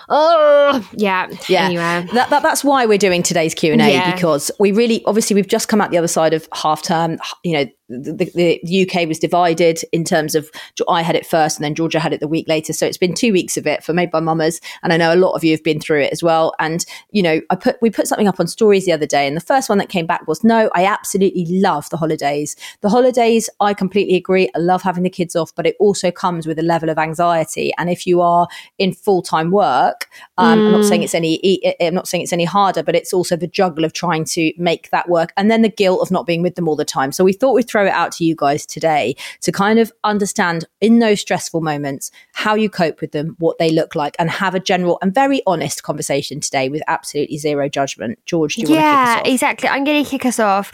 oh 0.09 0.88
yeah 0.93 1.26
Yeah, 1.49 1.64
anyway 1.64 2.07
that, 2.14 2.31
that, 2.31 2.43
that's 2.43 2.62
why 2.62 2.87
we're 2.87 2.97
doing 2.99 3.23
today's 3.23 3.55
Q 3.55 3.73
and 3.73 3.83
A 3.83 3.90
Yeah. 3.93 4.14
because 4.14 4.50
we 4.61 4.71
really, 4.73 5.05
obviously, 5.05 5.35
we've 5.35 5.49
just 5.49 5.66
come 5.69 5.81
out 5.81 5.90
the 5.90 5.99
other 5.99 6.07
side 6.07 6.33
of 6.33 6.49
half 6.55 6.83
term. 6.83 7.19
You 7.43 7.52
know, 7.55 7.66
the, 7.88 8.61
the, 8.64 8.87
UK 8.88 9.07
was 9.07 9.19
divided 9.19 9.81
in 9.93 10.02
terms 10.05 10.35
of 10.35 10.50
I 10.88 11.02
had 11.02 11.14
it 11.14 11.26
first, 11.26 11.57
and 11.57 11.64
then 11.64 11.75
Georgia 11.75 12.00
had 12.00 12.12
it 12.12 12.21
the 12.21 12.28
week 12.28 12.49
later. 12.49 12.73
So 12.73 12.85
it's 12.87 12.99
been 12.99 13.14
two 13.14 13.33
weeks 13.33 13.57
of 13.57 13.66
it 13.66 13.85
for 13.85 13.93
Made 13.93 14.11
by 14.11 14.21
Mammas, 14.21 14.61
and 14.83 14.93
I 14.93 14.97
know 14.97 15.14
a 15.14 15.16
lot 15.16 15.33
of 15.33 15.45
you 15.45 15.52
have 15.52 15.62
been 15.62 15.81
through 15.81 16.02
it 16.02 16.12
as 16.12 16.23
well. 16.23 16.55
And 16.59 16.85
you 17.11 17.23
know, 17.23 17.40
I 17.50 17.55
put 17.55 17.76
we 17.81 17.90
put 17.90 18.09
something 18.09 18.26
up 18.26 18.40
on 18.40 18.49
stories 18.49 18.87
the 18.87 18.93
other 18.93 19.07
day, 19.07 19.26
and 19.26 19.37
the 19.37 19.40
first 19.40 19.69
one 19.69 19.78
that 19.78 19.88
came 19.88 20.07
back 20.07 20.26
was, 20.26 20.43
"No, 20.43 20.69
I 20.75 20.85
absolutely 20.85 21.47
love 21.49 21.88
the 21.90 21.97
holidays. 21.97 22.57
The 22.81 22.88
holidays, 22.88 23.49
I 23.61 23.73
completely 23.73 24.16
agree. 24.16 24.50
I 24.55 24.59
love 24.59 24.83
having 24.83 25.05
the 25.05 25.11
kids 25.11 25.37
off, 25.37 25.55
but 25.55 25.66
it 25.66 25.76
also 25.78 26.11
comes 26.11 26.47
with 26.47 26.59
a 26.59 26.62
level 26.62 26.88
of 26.88 26.99
anxiety. 26.99 27.73
And 27.78 27.88
if 27.88 28.07
you 28.07 28.21
are 28.21 28.49
in 28.78 28.93
full 28.93 29.23
time 29.23 29.50
work, 29.52 30.09
um, 30.38 30.59
I'm 30.59 30.73
not 30.73 30.85
saying 30.85 31.05
it's 31.05 31.14
any. 31.14 31.76
I'm 31.81 31.95
not 31.95 32.09
saying 32.09 32.25
it's 32.25 32.33
any 32.33 32.45
harder, 32.45 32.83
but 32.83 32.97
it's 32.97 33.12
also 33.12 33.37
the 33.37 33.47
juggle 33.47 33.85
of 33.85 33.93
trying 33.93 34.25
to 34.25 34.52
make 34.59 34.90
that 34.90 35.09
work, 35.09 35.33
and 35.37 35.50
then 35.52 35.62
the 35.62 35.69
guilt 35.69 36.00
of 36.00 36.11
not 36.11 36.26
being 36.26 36.43
with 36.43 36.57
them 36.57 36.69
all 36.69 36.76
the 36.76 36.85
time. 36.85 37.12
So 37.12 37.23
we 37.23 37.33
thought 37.33 37.52
we'd 37.52 37.69
throw 37.76 37.87
it 37.87 37.92
out 37.92 38.11
to 38.11 38.25
you 38.25 38.35
guys 38.35 38.64
today 38.64 39.14
to 39.42 39.52
kind 39.52 39.78
of 39.78 39.92
understand 40.02 40.64
in 40.80 40.99
those 40.99 41.21
stressful 41.21 41.61
moments 41.61 42.11
how 42.33 42.54
you 42.54 42.71
cope 42.71 43.02
with 43.02 43.12
them, 43.12 43.37
what 43.38 43.59
they 43.59 43.71
look 43.71 43.95
like, 43.95 44.16
and 44.18 44.30
have 44.30 44.54
a 44.54 44.61
general 44.61 44.99
and 45.02 45.14
very 45.14 45.42
honest 45.47 45.83
conversation 45.83 46.40
today 46.40 46.71
with 46.71 46.83
absolutely 46.88 47.37
zero 47.37 47.68
judgment. 47.68 48.18
George, 48.25 48.54
do 48.54 48.62
you 48.62 48.68
want 48.68 48.78
to 48.78 48.83
yeah 48.83 49.04
kick 49.04 49.11
us 49.11 49.21
off? 49.21 49.33
exactly 49.33 49.68
i'm 49.68 49.85
going 49.85 50.02
to 50.02 50.11
kick 50.11 50.25
us 50.25 50.40
off 50.40 50.73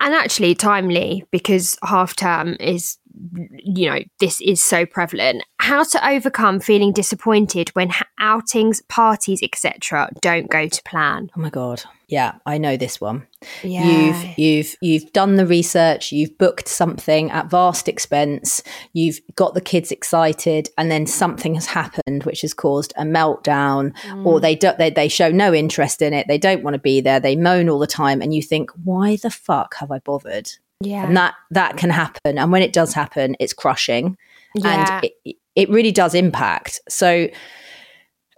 and 0.00 0.14
actually 0.14 0.54
timely 0.54 1.24
because 1.32 1.76
half 1.82 2.14
term 2.14 2.56
is 2.60 2.98
you 3.32 3.90
know 3.90 4.00
this 4.20 4.40
is 4.40 4.62
so 4.62 4.86
prevalent. 4.86 5.42
How 5.60 5.84
to 5.84 6.08
overcome 6.08 6.60
feeling 6.60 6.92
disappointed 6.92 7.70
when 7.70 7.90
outings 8.18 8.82
parties 8.82 9.42
etc 9.42 10.10
don't 10.20 10.50
go 10.50 10.68
to 10.68 10.82
plan. 10.82 11.30
Oh 11.36 11.40
my 11.40 11.50
god. 11.50 11.82
Yeah 12.08 12.34
i 12.44 12.58
know 12.58 12.76
this 12.76 13.00
one. 13.00 13.26
Yeah. 13.62 13.86
you've 13.86 14.38
you've 14.38 14.76
you've 14.80 15.12
done 15.12 15.36
the 15.36 15.46
research 15.46 16.12
you've 16.12 16.36
booked 16.38 16.68
something 16.68 17.30
at 17.30 17.50
vast 17.50 17.88
expense 17.88 18.62
you've 18.92 19.20
got 19.36 19.54
the 19.54 19.60
kids 19.60 19.90
excited 19.90 20.68
and 20.78 20.90
then 20.90 21.06
something 21.06 21.54
has 21.54 21.66
happened 21.66 22.24
which 22.24 22.42
has 22.42 22.54
caused 22.54 22.92
a 22.96 23.02
meltdown 23.04 23.94
mm. 24.02 24.26
or 24.26 24.40
they 24.40 24.54
don't 24.54 24.78
they, 24.78 24.90
they 24.90 25.08
show 25.08 25.30
no 25.30 25.52
interest 25.52 26.02
in 26.02 26.12
it 26.12 26.26
they 26.28 26.38
don't 26.38 26.62
want 26.62 26.74
to 26.74 26.80
be 26.80 27.00
there 27.00 27.20
they 27.20 27.36
moan 27.36 27.68
all 27.68 27.78
the 27.78 27.86
time 27.86 28.20
and 28.20 28.34
you 28.34 28.42
think 28.42 28.70
why 28.82 29.16
the 29.16 29.30
fuck 29.30 29.74
have 29.76 29.90
i 29.90 29.98
bothered 29.98 30.50
yeah. 30.84 31.06
And 31.06 31.16
that 31.16 31.34
that 31.50 31.76
can 31.76 31.90
happen. 31.90 32.38
And 32.38 32.52
when 32.52 32.62
it 32.62 32.72
does 32.72 32.94
happen, 32.94 33.36
it's 33.40 33.52
crushing. 33.52 34.16
Yeah. 34.54 35.00
And 35.00 35.10
it, 35.24 35.36
it 35.54 35.70
really 35.70 35.92
does 35.92 36.14
impact. 36.14 36.80
So 36.88 37.28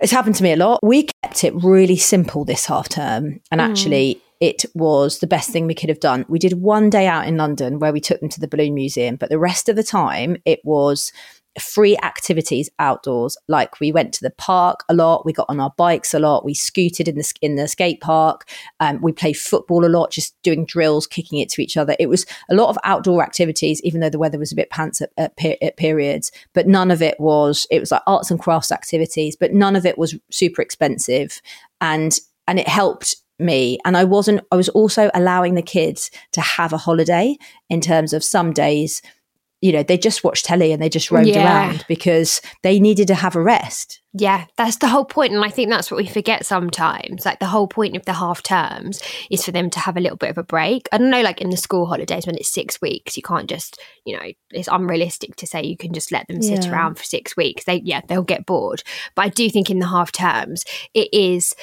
it's 0.01 0.13
happened 0.13 0.35
to 0.37 0.43
me 0.43 0.53
a 0.53 0.57
lot. 0.57 0.81
We 0.83 1.09
kept 1.23 1.45
it 1.45 1.55
really 1.63 1.97
simple 1.97 2.45
this 2.45 2.67
half 2.67 2.89
term. 2.89 3.41
And 3.51 3.61
mm. 3.61 3.69
actually, 3.69 4.23
it 4.41 4.65
was 4.75 5.19
the 5.19 5.27
best 5.27 5.51
thing 5.51 5.67
we 5.67 5.75
could 5.75 5.89
have 5.89 6.01
done. 6.01 6.27
We 6.29 6.39
did 6.39 6.61
one 6.61 6.91
day 6.91 7.07
out 7.07 7.27
in 7.27 7.37
London 7.37 7.79
where 7.79 7.93
we 7.93 8.01
took 8.01 8.21
them 8.21 8.29
to 8.31 8.41
the 8.41 8.49
Balloon 8.49 8.75
Museum, 8.75 9.17
but 9.17 9.31
the 9.31 9.39
rest 9.39 9.69
of 9.69 9.77
the 9.77 9.83
time, 9.83 10.37
it 10.45 10.61
was 10.65 11.13
free 11.61 11.97
activities 12.03 12.71
outdoors. 12.79 13.37
Like 13.49 13.81
we 13.81 13.93
went 13.93 14.13
to 14.15 14.23
the 14.23 14.31
park 14.31 14.85
a 14.89 14.95
lot, 14.95 15.25
we 15.25 15.33
got 15.33 15.47
on 15.49 15.61
our 15.61 15.73
bikes 15.77 16.15
a 16.15 16.19
lot, 16.19 16.45
we 16.45 16.55
scooted 16.55 17.09
in 17.09 17.17
the 17.17 17.33
in 17.43 17.57
the 17.57 17.69
skate 17.69 18.01
park, 18.01 18.49
um, 18.81 19.01
we 19.01 19.13
played 19.13 19.37
football 19.37 19.85
a 19.85 19.89
lot, 19.89 20.11
just 20.11 20.41
doing 20.43 20.65
drills, 20.65 21.07
kicking 21.07 21.39
it 21.39 21.49
to 21.51 21.63
each 21.63 21.77
other. 21.77 21.97
It 21.99 22.09
was 22.09 22.27
a 22.51 22.55
lot 22.55 22.69
of 22.69 22.79
outdoor 22.85 23.23
activities, 23.23 23.81
even 23.83 24.01
though 24.01 24.11
the 24.11 24.19
weather 24.19 24.39
was 24.39 24.53
a 24.53 24.57
bit 24.57 24.71
pants 24.71 25.01
at, 25.01 25.11
at, 25.17 25.33
at 25.63 25.77
periods. 25.77 26.33
But 26.53 26.67
none 26.67 26.91
of 26.91 27.03
it 27.03 27.19
was. 27.21 27.67
It 27.71 27.81
was 27.81 27.91
like 27.91 28.03
arts 28.07 28.31
and 28.31 28.41
crafts 28.41 28.73
activities, 28.73 29.37
but 29.37 29.53
none 29.53 29.77
of 29.77 29.87
it 29.87 29.99
was 29.99 30.17
super 30.31 30.63
expensive, 30.63 31.41
and 31.81 32.19
and 32.47 32.59
it 32.59 32.69
helped 32.69 33.17
me 33.39 33.79
and 33.85 33.97
i 33.97 34.05
wasn't 34.05 34.41
i 34.51 34.57
was 34.57 34.71
also 34.71 35.11
allowing 35.13 35.55
the 35.55 35.63
kids 35.63 36.11
to 36.33 36.41
have 36.41 36.73
a 36.73 36.79
holiday 36.79 37.37
in 37.69 37.81
terms 37.81 38.15
of 38.15 38.25
some 38.25 38.53
days 38.53 39.03
you 39.67 39.73
know, 39.73 39.83
they 39.83 39.99
just 39.99 40.23
watched 40.23 40.45
telly 40.45 40.71
and 40.71 40.81
they 40.81 40.89
just 40.89 41.11
roamed 41.11 41.27
yeah. 41.27 41.45
around 41.45 41.85
because 41.89 42.41
they 42.63 42.79
needed 42.79 43.09
to 43.09 43.17
have 43.17 43.35
a 43.35 43.43
rest. 43.43 44.01
Yeah, 44.19 44.47
that's 44.57 44.79
the 44.79 44.89
whole 44.89 45.05
point. 45.05 45.35
And 45.35 45.45
I 45.45 45.51
think 45.51 45.69
that's 45.69 45.91
what 45.91 45.99
we 45.99 46.07
forget 46.07 46.47
sometimes. 46.47 47.27
Like 47.27 47.39
the 47.39 47.47
whole 47.47 47.69
point 47.69 47.97
of 47.97 48.05
the 48.07 48.15
half 48.15 48.43
terms 48.43 49.03
is 49.31 49.45
for 49.45 49.51
them 49.51 49.69
to 49.71 49.81
have 49.81 49.97
a 49.97 50.01
little 50.01 50.17
bit 50.17 50.31
of 50.31 50.39
a 50.39 50.43
break. 50.43 50.89
I 50.91 50.97
don't 50.97 51.11
know, 51.11 51.21
like 51.21 51.43
in 51.43 51.51
the 51.51 51.57
school 51.57 51.85
holidays 51.85 52.27
when 52.27 52.37
it's 52.37 52.49
six 52.49 52.81
weeks, 52.81 53.19
you 53.19 53.23
can't 53.23 53.49
just, 53.49 53.79
you 54.07 54.17
know, 54.17 54.27
it's 54.53 54.69
unrealistic 54.69 55.37
to 55.37 55.47
say 55.47 55.63
you 55.63 55.77
can 55.77 55.93
just 55.93 56.13
let 56.13 56.27
them 56.29 56.41
sit 56.41 56.65
yeah. 56.65 56.73
around 56.73 56.97
for 56.97 57.05
six 57.05 57.37
weeks. 57.37 57.65
They, 57.65 57.83
yeah, 57.85 58.01
they'll 58.09 58.23
get 58.23 58.47
bored. 58.47 58.83
But 59.15 59.27
I 59.27 59.29
do 59.29 59.51
think 59.51 59.71
in 59.71 59.81
the 59.81 59.89
half 59.89 60.13
terms, 60.13 60.65
it 60.95 61.13
is, 61.13 61.55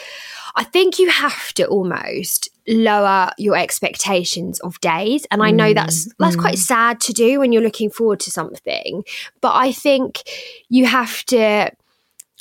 I 0.56 0.64
think 0.64 1.00
you 1.00 1.10
have 1.10 1.54
to 1.54 1.66
almost 1.66 2.50
lower 2.68 3.32
your 3.38 3.58
expectations 3.58 4.58
of 4.62 4.80
days 4.80 5.28
and 5.32 5.44
i 5.44 5.52
know 5.52 5.74
that's 5.74 6.08
mm, 6.08 6.12
that's 6.18 6.38
mm. 6.38 6.40
quite 6.40 6.58
sad 6.58 6.98
to 6.98 7.12
do 7.12 7.40
when 7.40 7.52
you're 7.52 7.62
looking 7.62 7.90
forward 7.90 8.22
to 8.22 8.32
something 8.32 9.04
but 9.42 9.52
i 9.54 9.70
think 9.70 10.22
you 10.70 10.86
have 10.86 11.26
to 11.26 11.70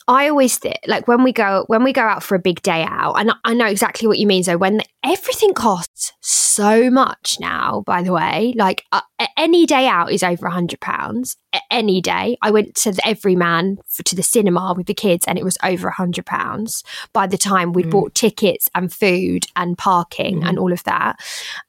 I 0.09 0.28
always 0.28 0.59
think 0.59 0.78
like 0.87 1.06
when 1.06 1.23
we 1.23 1.32
go 1.32 1.64
when 1.68 1.85
we 1.85 1.92
go 1.92 2.02
out 2.02 2.23
for 2.23 2.35
a 2.35 2.40
big 2.40 2.62
day 2.62 2.85
out, 2.88 3.14
and 3.14 3.32
I 3.44 3.54
know 3.54 3.66
exactly 3.66 4.09
what 4.09 4.18
you 4.18 4.26
mean. 4.26 4.42
So 4.42 4.56
when 4.56 4.78
the, 4.78 4.85
everything 5.04 5.54
costs 5.54 6.12
so 6.21 6.90
much 6.90 7.38
now, 7.40 7.82
by 7.87 8.02
the 8.02 8.12
way, 8.12 8.52
like 8.56 8.85
uh, 8.92 9.00
any 9.37 9.66
day 9.66 9.87
out 9.87 10.12
is 10.12 10.23
over 10.23 10.47
a 10.47 10.50
hundred 10.50 10.80
pounds. 10.80 11.37
Any 11.71 12.00
day, 12.00 12.37
I 12.42 12.50
went 12.50 12.75
to 12.76 12.92
the 12.92 13.06
Everyman 13.06 13.78
for, 13.88 14.02
to 14.04 14.16
the 14.16 14.23
cinema 14.23 14.75
with 14.76 14.87
the 14.87 14.94
kids, 14.94 15.25
and 15.26 15.38
it 15.38 15.44
was 15.44 15.59
over 15.62 15.88
a 15.88 15.94
hundred 15.94 16.26
pounds 16.26 16.82
by 17.12 17.26
the 17.26 17.38
time 17.38 17.73
we'd 17.73 17.87
mm. 17.87 17.90
bought 17.90 18.14
tickets 18.14 18.68
and 18.75 18.92
food 18.92 19.47
and 19.54 19.78
parking 19.78 20.40
mm. 20.40 20.49
and 20.49 20.59
all 20.59 20.73
of 20.73 20.82
that. 20.85 21.21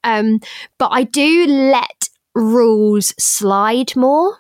Um, 0.04 0.40
but 0.78 0.90
I 0.90 1.04
do 1.04 1.46
let 1.48 2.10
rules 2.36 3.14
slide 3.20 3.96
more 3.96 4.38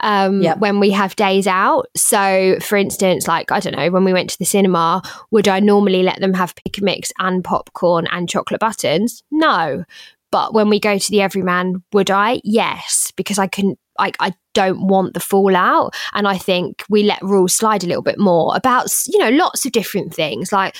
um, 0.00 0.42
yep. 0.42 0.58
when 0.58 0.80
we 0.80 0.90
have 0.90 1.16
days 1.16 1.46
out. 1.46 1.86
So, 1.96 2.58
for 2.60 2.76
instance, 2.76 3.28
like, 3.28 3.52
I 3.52 3.60
don't 3.60 3.76
know, 3.76 3.90
when 3.90 4.04
we 4.04 4.12
went 4.12 4.30
to 4.30 4.38
the 4.38 4.44
cinema, 4.44 5.02
would 5.30 5.48
I 5.48 5.60
normally 5.60 6.02
let 6.02 6.20
them 6.20 6.34
have 6.34 6.54
pick 6.54 6.78
a 6.78 6.84
mix 6.84 7.12
and 7.18 7.44
popcorn 7.44 8.06
and 8.10 8.28
chocolate 8.28 8.60
buttons? 8.60 9.22
No. 9.30 9.84
But 10.30 10.54
when 10.54 10.70
we 10.70 10.80
go 10.80 10.96
to 10.96 11.10
the 11.10 11.20
Everyman, 11.20 11.82
would 11.92 12.10
I? 12.10 12.40
Yes, 12.42 13.12
because 13.16 13.38
I 13.38 13.46
couldn't, 13.46 13.78
like, 13.98 14.16
I 14.18 14.32
don't 14.54 14.86
want 14.86 15.12
the 15.12 15.20
fallout. 15.20 15.94
And 16.14 16.26
I 16.26 16.38
think 16.38 16.84
we 16.88 17.02
let 17.02 17.22
rules 17.22 17.54
slide 17.54 17.84
a 17.84 17.86
little 17.86 18.02
bit 18.02 18.18
more 18.18 18.56
about, 18.56 18.86
you 19.06 19.18
know, 19.18 19.28
lots 19.28 19.66
of 19.66 19.72
different 19.72 20.14
things. 20.14 20.50
Like, 20.50 20.76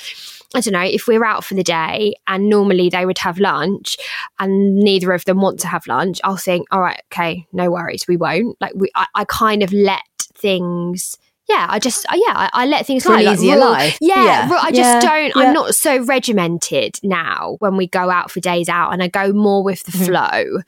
I 0.55 0.61
don't 0.61 0.73
know, 0.73 0.81
if 0.81 1.07
we're 1.07 1.25
out 1.25 1.45
for 1.45 1.55
the 1.55 1.63
day 1.63 2.15
and 2.27 2.49
normally 2.49 2.89
they 2.89 3.07
would 3.07 3.19
have 3.19 3.39
lunch 3.39 3.97
and 4.39 4.77
neither 4.77 5.13
of 5.13 5.25
them 5.25 5.41
want 5.41 5.61
to 5.61 5.69
have 5.69 5.87
lunch, 5.87 6.21
I'll 6.25 6.37
think, 6.37 6.67
all 6.71 6.81
right, 6.81 7.01
okay, 7.13 7.47
no 7.53 7.71
worries, 7.71 8.07
we 8.07 8.17
won't. 8.17 8.61
Like, 8.61 8.73
we, 8.75 8.91
I, 8.95 9.07
I 9.15 9.25
kind 9.25 9.63
of 9.63 9.73
let 9.73 10.03
things 10.35 11.19
yeah, 11.49 11.67
I 11.69 11.81
just 11.81 12.07
yeah, 12.11 12.33
I, 12.35 12.51
I, 12.53 12.67
let 12.67 12.87
things 12.87 13.03
slide. 13.03 13.25
Like, 13.25 13.35
easier 13.35 13.57
life. 13.57 13.99
Yeah, 14.01 14.49
yeah. 14.49 14.59
I 14.61 14.71
just 14.71 14.79
yeah. 14.79 15.01
don't. 15.01 15.33
Yeah. 15.37 15.49
I'm 15.49 15.53
not 15.53 15.75
so 15.75 16.03
regimented 16.05 16.99
now 17.03 17.57
when 17.59 17.77
we 17.77 17.89
go 17.89 18.11
out 18.11 18.31
for 18.31 18.41
days 18.41 18.69
out, 18.69 18.93
and 18.93 19.03
I 19.03 19.09
go 19.09 19.33
more 19.33 19.63
with 19.63 19.83
the 19.83 19.93
mm-hmm. 19.93 20.05
flow. 20.05 20.63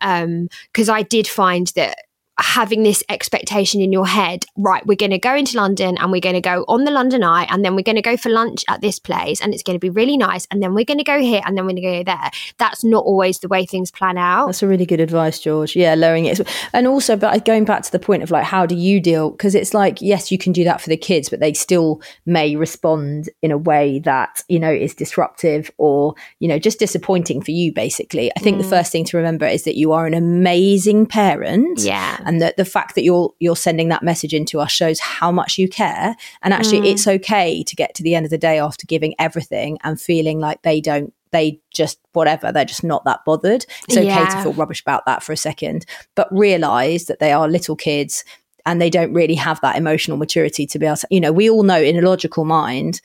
Um, 0.00 0.48
because 0.72 0.88
I 0.88 1.02
did 1.02 1.28
find 1.28 1.66
that 1.76 1.98
having 2.38 2.82
this 2.82 3.02
expectation 3.08 3.80
in 3.80 3.92
your 3.92 4.06
head 4.06 4.44
right 4.56 4.84
we're 4.86 4.96
going 4.96 5.10
to 5.10 5.18
go 5.18 5.34
into 5.34 5.56
london 5.56 5.96
and 5.98 6.10
we're 6.10 6.20
going 6.20 6.34
to 6.34 6.40
go 6.40 6.64
on 6.66 6.84
the 6.84 6.90
london 6.90 7.22
eye 7.22 7.46
and 7.48 7.64
then 7.64 7.76
we're 7.76 7.82
going 7.82 7.94
to 7.94 8.02
go 8.02 8.16
for 8.16 8.28
lunch 8.28 8.64
at 8.68 8.80
this 8.80 8.98
place 8.98 9.40
and 9.40 9.54
it's 9.54 9.62
going 9.62 9.74
to 9.74 9.80
be 9.80 9.90
really 9.90 10.16
nice 10.16 10.46
and 10.50 10.62
then 10.62 10.74
we're 10.74 10.84
going 10.84 10.98
to 10.98 11.04
go 11.04 11.20
here 11.20 11.40
and 11.46 11.56
then 11.56 11.64
we're 11.64 11.72
going 11.72 11.76
to 11.76 12.02
go 12.02 12.02
there. 12.02 12.30
That's 12.58 12.82
not 12.82 13.04
always 13.04 13.38
the 13.38 13.48
way 13.48 13.66
things 13.66 13.90
plan 13.90 14.18
out. 14.18 14.46
That's 14.46 14.62
a 14.62 14.66
really 14.66 14.86
good 14.86 15.00
advice 15.00 15.38
george. 15.38 15.76
Yeah 15.76 15.94
lowering 15.94 16.26
it. 16.26 16.40
And 16.72 16.86
also 16.86 17.16
but 17.16 17.44
going 17.44 17.64
back 17.64 17.82
to 17.84 17.92
the 17.92 17.98
point 17.98 18.22
of 18.22 18.30
like 18.30 18.44
how 18.44 18.66
do 18.66 18.74
you 18.74 19.00
deal? 19.00 19.30
Because 19.30 19.54
it's 19.54 19.72
like 19.72 20.02
yes 20.02 20.32
you 20.32 20.38
can 20.38 20.52
do 20.52 20.64
that 20.64 20.80
for 20.80 20.88
the 20.88 20.96
kids 20.96 21.28
but 21.28 21.40
they 21.40 21.52
still 21.52 22.02
may 22.26 22.56
respond 22.56 23.28
in 23.42 23.52
a 23.52 23.58
way 23.58 24.00
that 24.00 24.42
you 24.48 24.58
know 24.58 24.72
is 24.72 24.94
disruptive 24.94 25.70
or 25.78 26.14
you 26.40 26.48
know 26.48 26.58
just 26.58 26.78
disappointing 26.80 27.40
for 27.42 27.52
you 27.52 27.72
basically. 27.72 28.32
I 28.36 28.40
think 28.40 28.56
mm. 28.56 28.62
the 28.62 28.68
first 28.68 28.90
thing 28.90 29.04
to 29.04 29.16
remember 29.16 29.46
is 29.46 29.64
that 29.64 29.76
you 29.76 29.92
are 29.92 30.06
an 30.06 30.14
amazing 30.14 31.06
parent. 31.06 31.80
Yeah 31.80 32.23
and 32.26 32.40
that 32.42 32.56
the 32.56 32.64
fact 32.64 32.94
that 32.94 33.02
you're 33.02 33.32
you're 33.40 33.56
sending 33.56 33.88
that 33.88 34.02
message 34.02 34.34
into 34.34 34.60
us 34.60 34.70
shows 34.70 35.00
how 35.00 35.30
much 35.30 35.58
you 35.58 35.68
care 35.68 36.16
and 36.42 36.54
actually 36.54 36.80
mm. 36.80 36.90
it's 36.90 37.06
okay 37.06 37.62
to 37.62 37.76
get 37.76 37.94
to 37.94 38.02
the 38.02 38.14
end 38.14 38.24
of 38.24 38.30
the 38.30 38.38
day 38.38 38.58
after 38.58 38.86
giving 38.86 39.14
everything 39.18 39.78
and 39.84 40.00
feeling 40.00 40.40
like 40.40 40.62
they 40.62 40.80
don't 40.80 41.12
they 41.32 41.60
just 41.72 41.98
whatever 42.12 42.52
they're 42.52 42.64
just 42.64 42.84
not 42.84 43.04
that 43.04 43.20
bothered 43.24 43.66
it's 43.88 43.96
okay 43.96 44.06
yeah. 44.06 44.28
to 44.28 44.42
feel 44.42 44.52
rubbish 44.52 44.80
about 44.80 45.04
that 45.06 45.22
for 45.22 45.32
a 45.32 45.36
second 45.36 45.84
but 46.14 46.28
realize 46.30 47.06
that 47.06 47.18
they 47.18 47.32
are 47.32 47.48
little 47.48 47.76
kids 47.76 48.24
and 48.66 48.80
they 48.80 48.88
don't 48.88 49.12
really 49.12 49.34
have 49.34 49.60
that 49.60 49.76
emotional 49.76 50.16
maturity 50.16 50.66
to 50.66 50.78
be 50.78 50.86
able 50.86 50.96
to 50.96 51.06
you 51.10 51.20
know 51.20 51.32
we 51.32 51.50
all 51.50 51.62
know 51.62 51.80
in 51.80 51.98
a 51.98 52.02
logical 52.02 52.44
mind 52.44 53.00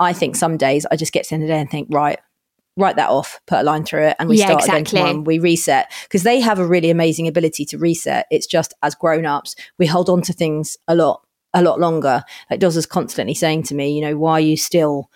I 0.00 0.12
think 0.12 0.36
some 0.36 0.56
days 0.56 0.86
I 0.90 0.96
just 0.96 1.12
get 1.12 1.24
to 1.24 1.30
the 1.30 1.34
end 1.34 1.42
of 1.44 1.48
the 1.48 1.54
day 1.54 1.60
and 1.60 1.70
think, 1.70 1.88
right, 1.90 2.18
write 2.78 2.96
that 2.96 3.10
off, 3.10 3.40
put 3.46 3.58
a 3.58 3.62
line 3.62 3.84
through 3.84 4.06
it, 4.06 4.16
and 4.18 4.28
we 4.28 4.38
yeah, 4.38 4.46
start 4.46 4.60
exactly. 4.60 4.78
again 4.78 4.84
tomorrow. 4.84 5.10
And 5.10 5.26
we 5.26 5.38
reset 5.38 5.92
because 6.04 6.22
they 6.22 6.40
have 6.40 6.58
a 6.58 6.66
really 6.66 6.90
amazing 6.90 7.28
ability 7.28 7.64
to 7.66 7.78
reset. 7.78 8.26
It's 8.30 8.46
just 8.46 8.72
as 8.82 8.94
grown 8.94 9.26
ups, 9.26 9.56
we 9.78 9.86
hold 9.86 10.08
on 10.08 10.22
to 10.22 10.32
things 10.32 10.76
a 10.86 10.94
lot, 10.94 11.26
a 11.52 11.62
lot 11.62 11.80
longer. 11.80 12.24
Like 12.50 12.60
Doz 12.60 12.76
is 12.76 12.86
constantly 12.86 13.34
saying 13.34 13.64
to 13.64 13.74
me, 13.74 13.94
you 13.94 14.00
know, 14.00 14.16
why 14.16 14.32
are 14.32 14.40
you 14.40 14.56
still 14.56 15.10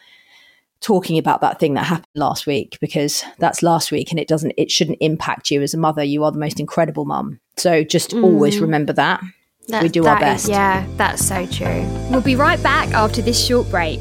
talking 0.81 1.17
about 1.17 1.41
that 1.41 1.61
thing 1.61 1.75
that 1.75 1.85
happened 1.85 2.09
last 2.15 2.47
week? 2.47 2.79
Because 2.81 3.25
that's 3.39 3.63
last 3.63 3.93
week, 3.93 4.11
and 4.11 4.21
it 4.21 4.29
doesn't, 4.29 4.53
it 4.59 4.71
shouldn't 4.71 4.99
impact 5.01 5.51
you 5.51 5.63
as 5.63 5.73
a 5.73 5.79
mother. 5.79 6.03
You 6.03 6.25
are 6.25 6.33
the 6.33 6.39
most 6.39 6.61
incredible 6.61 7.05
mum. 7.05 7.41
So 7.57 7.85
just 7.85 8.11
mm. 8.11 8.25
always 8.25 8.59
remember 8.59 8.93
that. 8.95 9.23
That, 9.69 9.85
we 9.85 9.89
do 9.89 10.05
our 10.07 10.19
best. 10.19 10.45
Is, 10.45 10.51
yeah, 10.51 10.85
that's 10.97 11.25
so 11.25 11.47
true. 11.47 11.87
We'll 12.11 12.21
be 12.21 12.35
right 12.35 12.61
back 12.65 12.89
after 12.95 13.23
this 13.23 13.47
short 13.47 13.71
break. 13.71 14.01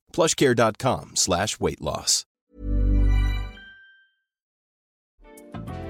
plushcare.com 0.11 1.15
slash 1.15 1.59
weight 1.59 1.81
loss. 1.81 2.25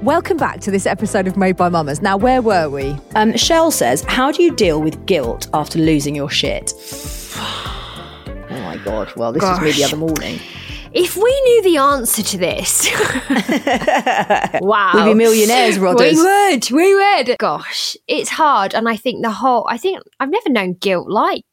Welcome 0.01 0.37
back 0.37 0.61
to 0.61 0.71
this 0.71 0.87
episode 0.87 1.27
of 1.27 1.37
Made 1.37 1.55
by 1.57 1.69
Mammas. 1.69 2.01
Now, 2.01 2.17
where 2.17 2.41
were 2.41 2.69
we? 2.69 2.95
Um, 3.13 3.37
Shell 3.37 3.69
says, 3.69 4.03
How 4.07 4.31
do 4.31 4.41
you 4.41 4.55
deal 4.55 4.81
with 4.81 5.05
guilt 5.05 5.47
after 5.53 5.77
losing 5.77 6.15
your 6.15 6.27
shit? 6.27 6.73
oh 7.35 8.33
my 8.49 8.77
God. 8.83 9.13
Well, 9.15 9.31
this 9.31 9.41
Gosh. 9.41 9.61
was 9.61 9.75
me 9.75 9.79
the 9.79 9.83
other 9.83 9.97
morning. 9.97 10.39
If 10.93 11.15
we 11.15 11.41
knew 11.41 11.61
the 11.61 11.77
answer 11.77 12.23
to 12.23 12.37
this, 12.37 12.89
wow, 14.61 14.91
We'd 14.95 15.11
be 15.11 15.13
millionaires, 15.13 15.77
Rodders. 15.77 16.15
We 16.15 16.23
would, 16.23 16.71
we 16.71 16.95
would. 16.95 17.37
Gosh, 17.37 17.95
it's 18.07 18.29
hard, 18.29 18.73
and 18.73 18.89
I 18.89 18.97
think 18.97 19.23
the 19.23 19.31
whole. 19.31 19.67
I 19.69 19.77
think 19.77 20.01
I've 20.19 20.31
never 20.31 20.49
known 20.49 20.73
guilt 20.73 21.07
like 21.07 21.45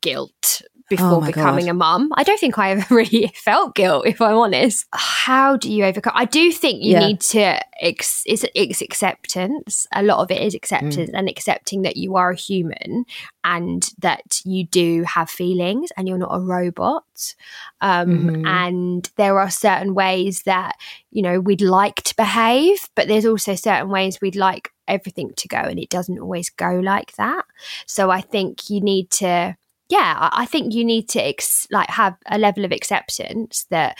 guilt 0.00 0.62
before 0.88 1.06
Oh 1.14 1.20
becoming 1.20 1.66
God. 1.66 1.70
a 1.70 1.74
mum. 1.74 2.10
I 2.14 2.22
don't 2.24 2.40
think 2.40 2.58
I 2.58 2.70
ever 2.72 2.94
really 2.94 3.28
felt 3.34 3.74
guilt, 3.74 4.06
if 4.06 4.20
I'm 4.20 4.36
honest. 4.36 4.86
How 4.92 5.56
do 5.56 5.70
you 5.72 5.84
overcome? 5.84 6.12
I 6.16 6.24
do 6.24 6.50
think 6.52 6.82
you 6.82 6.92
Yeah. 6.92 7.06
need 7.06 7.20
to. 7.20 7.60
Ex- 7.80 8.24
it's, 8.26 8.44
it's 8.54 8.80
acceptance. 8.82 9.86
A 9.94 10.02
lot 10.02 10.18
of 10.18 10.30
it 10.30 10.42
is 10.42 10.54
Mm. 10.54 10.56
acceptance 10.56 11.10
and 11.12 11.28
accepting 11.28 11.82
that 11.82 11.96
you 11.96 12.16
are 12.16 12.30
a 12.30 12.36
human 12.36 13.04
and 13.44 13.90
that 13.98 14.40
you 14.44 14.64
do 14.64 15.04
have 15.04 15.30
feelings 15.30 15.90
and 15.96 16.08
you're 16.08 16.18
not 16.18 16.34
a 16.34 16.40
robot. 16.40 17.34
Um, 17.80 18.08
Mhm. 18.08 18.46
And 18.48 19.10
there 19.16 19.38
are 19.38 19.50
certain 19.50 19.94
ways 19.94 20.42
that 20.44 20.76
you 21.10 21.22
know 21.22 21.40
we'd 21.40 21.60
like 21.60 21.96
to 22.02 22.16
behave, 22.16 22.88
but 22.94 23.08
there's 23.08 23.24
also 23.26 23.54
certain 23.54 23.88
ways 23.90 24.20
we'd 24.20 24.36
like 24.36 24.72
everything 24.86 25.32
to 25.36 25.48
go, 25.48 25.58
and 25.58 25.78
it 25.78 25.90
doesn't 25.90 26.18
always 26.18 26.50
go 26.50 26.80
like 26.82 27.12
that. 27.16 27.44
So 27.86 28.10
I 28.10 28.20
think 28.20 28.70
you 28.70 28.80
need 28.80 29.10
to 29.12 29.56
yeah 29.88 30.28
i 30.32 30.44
think 30.46 30.74
you 30.74 30.84
need 30.84 31.08
to 31.08 31.20
ex- 31.20 31.66
like 31.70 31.88
have 31.90 32.14
a 32.26 32.38
level 32.38 32.64
of 32.64 32.72
acceptance 32.72 33.66
that 33.70 33.96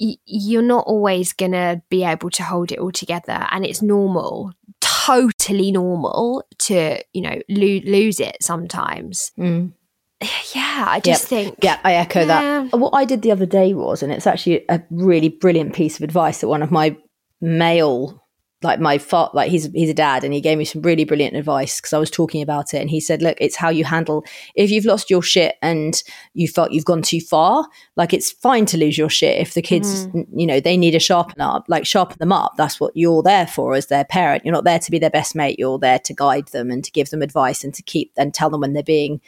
y- 0.00 0.16
you're 0.26 0.62
not 0.62 0.86
always 0.86 1.32
going 1.32 1.52
to 1.52 1.80
be 1.88 2.04
able 2.04 2.30
to 2.30 2.42
hold 2.42 2.72
it 2.72 2.78
all 2.78 2.92
together 2.92 3.46
and 3.50 3.64
it's 3.64 3.82
normal 3.82 4.52
totally 4.80 5.72
normal 5.72 6.44
to 6.58 7.02
you 7.12 7.22
know 7.22 7.40
lo- 7.48 7.80
lose 7.84 8.20
it 8.20 8.36
sometimes 8.40 9.32
Mm. 9.38 9.72
yeah 10.54 10.84
i 10.88 11.00
just 11.00 11.26
think 11.26 11.56
Yeah, 11.62 11.78
I 11.84 11.94
echo 11.94 12.20
Yeah. 12.20 12.26
that. 12.70 12.78
What 12.78 12.90
I 12.94 13.04
did 13.04 13.22
the 13.22 13.32
other 13.32 13.46
day 13.46 13.74
was, 13.74 14.02
and 14.02 14.12
it's 14.12 14.26
actually 14.26 14.64
a 14.68 14.80
really 14.90 15.28
brilliant 15.28 15.74
piece 15.74 15.96
of 15.96 16.02
advice 16.04 16.40
that 16.40 16.48
one 16.48 16.62
of 16.62 16.70
my 16.70 16.96
male, 17.40 18.21
like 18.62 18.80
my 18.80 18.98
fa- 18.98 19.30
like 19.32 19.50
he's 19.50 19.66
he's 19.72 19.90
a 19.90 19.94
dad, 19.94 20.24
and 20.24 20.32
he 20.32 20.40
gave 20.40 20.58
me 20.58 20.64
some 20.64 20.82
really 20.82 21.04
brilliant 21.04 21.36
advice 21.36 21.80
because 21.80 21.92
I 21.92 21.98
was 21.98 22.10
talking 22.10 22.42
about 22.42 22.74
it, 22.74 22.78
and 22.78 22.90
he 22.90 23.00
said, 23.00 23.22
"Look, 23.22 23.36
it's 23.40 23.56
how 23.56 23.68
you 23.68 23.84
handle 23.84 24.24
if 24.54 24.70
you've 24.70 24.84
lost 24.84 25.10
your 25.10 25.22
shit 25.22 25.56
and 25.62 26.02
you 26.34 26.48
felt 26.48 26.72
you've 26.72 26.84
gone 26.84 27.02
too 27.02 27.20
far. 27.20 27.66
Like 27.96 28.12
it's 28.12 28.30
fine 28.30 28.66
to 28.66 28.76
lose 28.76 28.96
your 28.96 29.10
shit 29.10 29.38
if 29.38 29.54
the 29.54 29.62
kids, 29.62 30.06
mm. 30.08 30.26
you 30.34 30.46
know, 30.46 30.60
they 30.60 30.76
need 30.76 30.94
a 30.94 31.00
sharpen 31.00 31.40
up, 31.40 31.64
like 31.68 31.86
sharpen 31.86 32.16
them 32.18 32.32
up. 32.32 32.54
That's 32.56 32.80
what 32.80 32.96
you're 32.96 33.22
there 33.22 33.46
for 33.46 33.74
as 33.74 33.86
their 33.86 34.04
parent. 34.04 34.44
You're 34.44 34.54
not 34.54 34.64
there 34.64 34.78
to 34.78 34.90
be 34.90 34.98
their 34.98 35.10
best 35.10 35.34
mate. 35.34 35.58
You're 35.58 35.78
there 35.78 35.98
to 36.00 36.14
guide 36.14 36.48
them 36.48 36.70
and 36.70 36.84
to 36.84 36.90
give 36.90 37.10
them 37.10 37.22
advice 37.22 37.64
and 37.64 37.74
to 37.74 37.82
keep 37.82 38.12
and 38.16 38.32
tell 38.32 38.50
them 38.50 38.60
when 38.60 38.72
they're 38.72 38.82
being." 38.82 39.20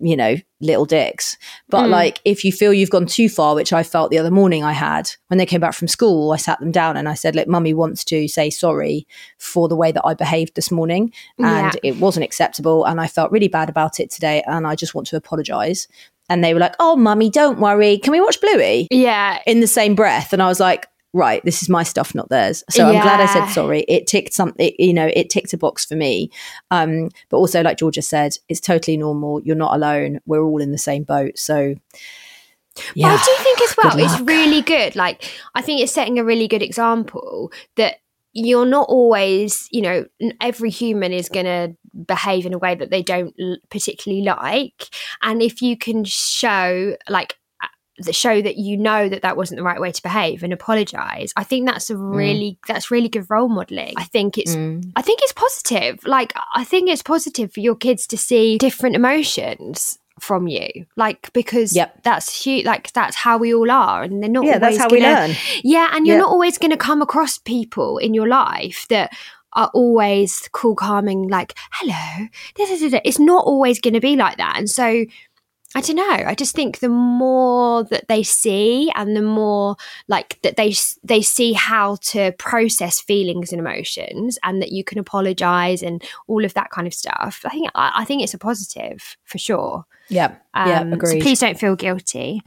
You 0.00 0.16
know, 0.16 0.36
little 0.60 0.84
dicks. 0.84 1.36
But 1.68 1.86
mm. 1.86 1.90
like, 1.90 2.20
if 2.24 2.44
you 2.44 2.52
feel 2.52 2.72
you've 2.72 2.90
gone 2.90 3.06
too 3.06 3.28
far, 3.28 3.54
which 3.54 3.72
I 3.72 3.82
felt 3.82 4.10
the 4.10 4.18
other 4.18 4.30
morning 4.30 4.62
I 4.64 4.72
had 4.72 5.10
when 5.28 5.38
they 5.38 5.46
came 5.46 5.60
back 5.60 5.74
from 5.74 5.88
school, 5.88 6.32
I 6.32 6.36
sat 6.36 6.60
them 6.60 6.70
down 6.70 6.96
and 6.96 7.08
I 7.08 7.14
said, 7.14 7.34
Look, 7.34 7.48
mummy 7.48 7.74
wants 7.74 8.04
to 8.04 8.28
say 8.28 8.50
sorry 8.50 9.06
for 9.38 9.68
the 9.68 9.76
way 9.76 9.92
that 9.92 10.04
I 10.04 10.14
behaved 10.14 10.54
this 10.54 10.70
morning. 10.70 11.12
And 11.38 11.74
Yeah. 11.74 11.80
it 11.82 11.96
wasn't 11.96 12.24
acceptable. 12.24 12.84
And 12.84 13.00
I 13.00 13.06
felt 13.06 13.32
really 13.32 13.48
bad 13.48 13.68
about 13.68 14.00
it 14.00 14.10
today. 14.10 14.42
And 14.46 14.66
I 14.66 14.74
just 14.74 14.94
want 14.94 15.06
to 15.08 15.16
apologize. 15.16 15.88
And 16.30 16.44
they 16.44 16.54
were 16.54 16.60
like, 16.60 16.74
Oh, 16.78 16.96
mummy, 16.96 17.30
don't 17.30 17.58
worry. 17.58 17.98
Can 17.98 18.12
we 18.12 18.20
watch 18.20 18.40
Bluey? 18.40 18.86
yeah 18.90 19.40
in 19.46 19.60
the 19.60 19.66
same 19.66 19.94
breath. 19.94 20.32
And 20.32 20.42
I 20.42 20.48
was 20.48 20.60
like, 20.60 20.86
right, 21.14 21.42
this 21.44 21.62
is 21.62 21.68
my 21.68 21.82
stuff, 21.82 22.14
not 22.14 22.28
theirs. 22.28 22.62
So 22.70 22.86
I'm 22.86 23.00
glad 23.00 23.20
I 23.20 23.26
said 23.26 23.46
sorry. 23.46 23.80
It 23.88 24.06
ticked 24.06 24.34
something, 24.34 24.72
you 24.78 24.92
know, 24.92 25.10
it 25.14 25.30
ticked 25.30 25.52
a 25.52 25.58
box 25.58 25.84
for 25.84 25.96
me. 25.96 26.30
Um, 26.70 27.08
but 27.28 27.38
also, 27.38 27.62
like 27.62 27.78
Georgia 27.78 28.02
said, 28.02 28.36
it's 28.48 28.60
totally 28.60 28.96
normal. 28.96 29.40
You're 29.40 29.56
not 29.56 29.74
alone. 29.74 30.20
We're 30.26 30.42
all 30.42 30.60
in 30.60 30.72
the 30.72 30.78
same 30.78 31.04
boat. 31.04 31.38
So, 31.38 31.74
yeah. 32.94 33.08
But 33.08 33.20
I 33.20 33.24
do 33.24 33.42
think 33.42 33.60
as 33.62 33.76
well, 33.82 33.98
it's 33.98 34.20
really 34.20 34.62
good. 34.62 34.96
Like, 34.96 35.24
I 35.54 35.62
think 35.62 35.80
it's 35.80 35.92
setting 35.92 36.18
a 36.18 36.24
really 36.24 36.46
good 36.46 36.62
example 36.62 37.50
that 37.76 37.96
you're 38.34 38.66
not 38.66 38.88
always, 38.88 39.66
you 39.72 39.80
know, 39.80 40.04
every 40.40 40.70
human 40.70 41.12
is 41.12 41.28
going 41.28 41.46
to 41.46 41.74
behave 42.06 42.46
in 42.46 42.52
a 42.52 42.58
way 42.58 42.74
that 42.74 42.90
they 42.90 43.02
don't 43.02 43.34
particularly 43.70 44.22
like. 44.22 44.88
And 45.22 45.42
if 45.42 45.62
you 45.62 45.76
can 45.76 46.04
show, 46.04 46.96
like, 47.08 47.37
the 47.98 48.12
show 48.12 48.40
that 48.40 48.56
you 48.56 48.76
know 48.76 49.08
that 49.08 49.22
that 49.22 49.36
wasn't 49.36 49.56
the 49.58 49.62
right 49.62 49.80
way 49.80 49.90
to 49.92 50.02
behave 50.02 50.42
and 50.42 50.52
apologize 50.52 51.32
i 51.36 51.42
think 51.44 51.66
that's 51.66 51.90
a 51.90 51.96
really 51.96 52.58
that's 52.68 52.90
really 52.90 53.08
good 53.08 53.26
role 53.28 53.48
modeling 53.48 53.94
i 53.96 54.04
think 54.04 54.38
it's 54.38 54.54
Mm. 54.56 54.92
I 54.96 55.02
think 55.02 55.20
it's 55.22 55.32
positive. 55.32 56.04
Like, 56.04 56.32
I 56.54 56.64
think 56.64 56.88
it's 56.88 57.02
positive 57.02 57.52
for 57.52 57.60
your 57.60 57.74
kids 57.76 58.06
to 58.08 58.16
see 58.16 58.58
different 58.58 58.96
emotions 58.96 59.98
from 60.20 60.48
you. 60.48 60.68
Like, 60.96 61.32
because 61.32 61.74
Yep. 61.76 62.02
that's 62.02 62.42
huge. 62.44 62.64
Like, 62.64 62.92
that's 62.92 63.14
how 63.16 63.38
we 63.38 63.54
all 63.54 63.70
are. 63.70 64.02
And 64.02 64.22
they're 64.22 64.30
not 64.30 64.44
Yeah, 64.44 64.58
that's 64.58 64.76
how 64.78 64.88
we 64.88 65.00
gonna- 65.00 65.28
learn. 65.28 65.36
Yeah. 65.62 65.88
And 65.92 66.06
you're 66.06 66.16
Yep. 66.16 66.24
not 66.24 66.32
always 66.32 66.58
going 66.58 66.70
to 66.72 66.76
come 66.76 67.02
across 67.02 67.38
people 67.38 67.98
in 67.98 68.14
your 68.14 68.26
life 68.26 68.86
that 68.88 69.12
are 69.54 69.70
always 69.74 70.48
cool, 70.52 70.74
calming, 70.74 71.28
like, 71.28 71.54
hello. 71.72 72.26
da, 72.56 72.66
da, 72.66 72.76
da, 72.78 72.88
da. 72.90 73.00
It's 73.04 73.18
not 73.20 73.44
always 73.44 73.80
going 73.80 73.94
to 73.94 74.00
be 74.00 74.16
like 74.16 74.36
that. 74.38 74.54
And 74.56 74.68
so, 74.68 75.04
I 75.74 75.82
don't 75.82 75.96
know. 75.96 76.24
I 76.26 76.34
just 76.34 76.54
think 76.54 76.78
the 76.78 76.88
more 76.88 77.84
that 77.84 78.08
they 78.08 78.22
see, 78.22 78.90
and 78.94 79.14
the 79.14 79.22
more 79.22 79.76
like 80.08 80.40
that 80.42 80.56
they 80.56 80.74
they 81.04 81.20
see 81.20 81.52
how 81.52 81.96
to 82.04 82.32
process 82.38 83.00
feelings 83.00 83.52
and 83.52 83.60
emotions, 83.60 84.38
and 84.42 84.62
that 84.62 84.72
you 84.72 84.82
can 84.82 84.98
apologize 84.98 85.82
and 85.82 86.02
all 86.26 86.44
of 86.44 86.54
that 86.54 86.70
kind 86.70 86.86
of 86.86 86.94
stuff. 86.94 87.42
I 87.44 87.50
think 87.50 87.70
I, 87.74 87.92
I 87.96 88.04
think 88.06 88.22
it's 88.22 88.34
a 88.34 88.38
positive 88.38 89.18
for 89.24 89.36
sure. 89.38 89.84
Yeah. 90.10 90.34
yeah. 90.56 90.80
Um, 90.80 90.92
so 91.04 91.18
please 91.20 91.40
don't 91.40 91.58
feel 91.58 91.76
guilty. 91.76 92.40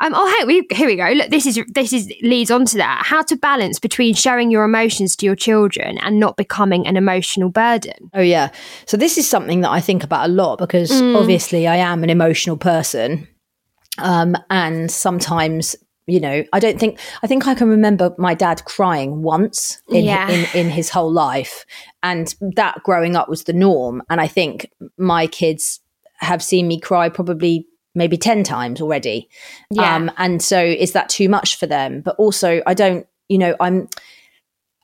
Um, 0.00 0.12
oh, 0.14 0.36
hey, 0.38 0.44
we, 0.46 0.66
here 0.70 0.86
we 0.86 0.96
go. 0.96 1.08
Look, 1.10 1.30
this 1.30 1.44
is 1.46 1.60
this 1.68 1.92
is 1.92 2.12
leads 2.22 2.50
on 2.50 2.64
to 2.66 2.76
that. 2.76 3.02
How 3.04 3.22
to 3.22 3.36
balance 3.36 3.78
between 3.78 4.14
showing 4.14 4.50
your 4.50 4.64
emotions 4.64 5.16
to 5.16 5.26
your 5.26 5.34
children 5.36 5.98
and 5.98 6.20
not 6.20 6.36
becoming 6.36 6.86
an 6.86 6.96
emotional 6.96 7.48
burden. 7.48 8.10
Oh 8.14 8.20
yeah. 8.20 8.50
So 8.86 8.96
this 8.96 9.18
is 9.18 9.28
something 9.28 9.60
that 9.62 9.70
I 9.70 9.80
think 9.80 10.04
about 10.04 10.28
a 10.28 10.32
lot 10.32 10.58
because 10.58 10.90
Mm. 10.90 11.16
obviously 11.20 11.66
I 11.66 11.76
am 11.76 12.02
an 12.04 12.10
emotional 12.10 12.56
person. 12.56 13.26
Um 13.98 14.36
and 14.48 14.90
sometimes 14.90 15.76
you 16.06 16.18
know, 16.18 16.42
I 16.52 16.58
don't 16.58 16.78
think 16.80 16.98
I 17.22 17.26
think 17.28 17.46
I 17.46 17.54
can 17.54 17.68
remember 17.68 18.12
my 18.18 18.34
dad 18.34 18.64
crying 18.64 19.22
once 19.22 19.80
in, 19.88 20.04
Yeah. 20.04 20.28
in 20.28 20.46
in 20.54 20.70
his 20.70 20.90
whole 20.90 21.12
life 21.12 21.64
and 22.02 22.34
that 22.56 22.82
growing 22.82 23.14
up 23.16 23.28
was 23.28 23.44
the 23.44 23.52
norm 23.52 24.02
and 24.10 24.20
I 24.20 24.26
think 24.26 24.68
my 24.96 25.26
kids 25.26 25.80
have 26.20 26.42
seen 26.42 26.68
me 26.68 26.78
cry 26.78 27.08
probably 27.08 27.66
maybe 27.94 28.16
10 28.16 28.44
times 28.44 28.80
already. 28.80 29.28
Yeah. 29.70 29.94
Um 29.94 30.10
and 30.16 30.42
so 30.42 30.62
is 30.62 30.92
that 30.92 31.08
too 31.08 31.28
much 31.28 31.56
for 31.56 31.66
them? 31.66 32.00
But 32.02 32.16
also 32.16 32.62
I 32.66 32.74
don't, 32.74 33.06
you 33.28 33.38
know, 33.38 33.56
I'm 33.60 33.88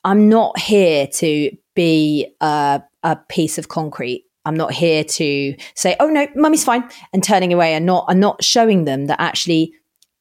I'm 0.05 0.29
not 0.29 0.59
here 0.59 1.07
to 1.07 1.51
be 1.75 2.33
a, 2.41 2.83
a 3.03 3.17
piece 3.29 3.59
of 3.59 3.69
concrete. 3.69 4.25
I'm 4.45 4.57
not 4.57 4.73
here 4.73 5.03
to 5.03 5.57
say, 5.75 5.97
"Oh 5.99 6.07
no, 6.07 6.29
mummy's 6.37 6.63
fine," 6.63 6.89
and 7.13 7.23
turning 7.25 7.53
away 7.53 7.75
and 7.75 7.85
not 7.85 8.07
and 8.09 8.21
not 8.21 8.45
showing 8.45 8.85
them 8.85 9.07
that 9.07 9.21
actually 9.21 9.73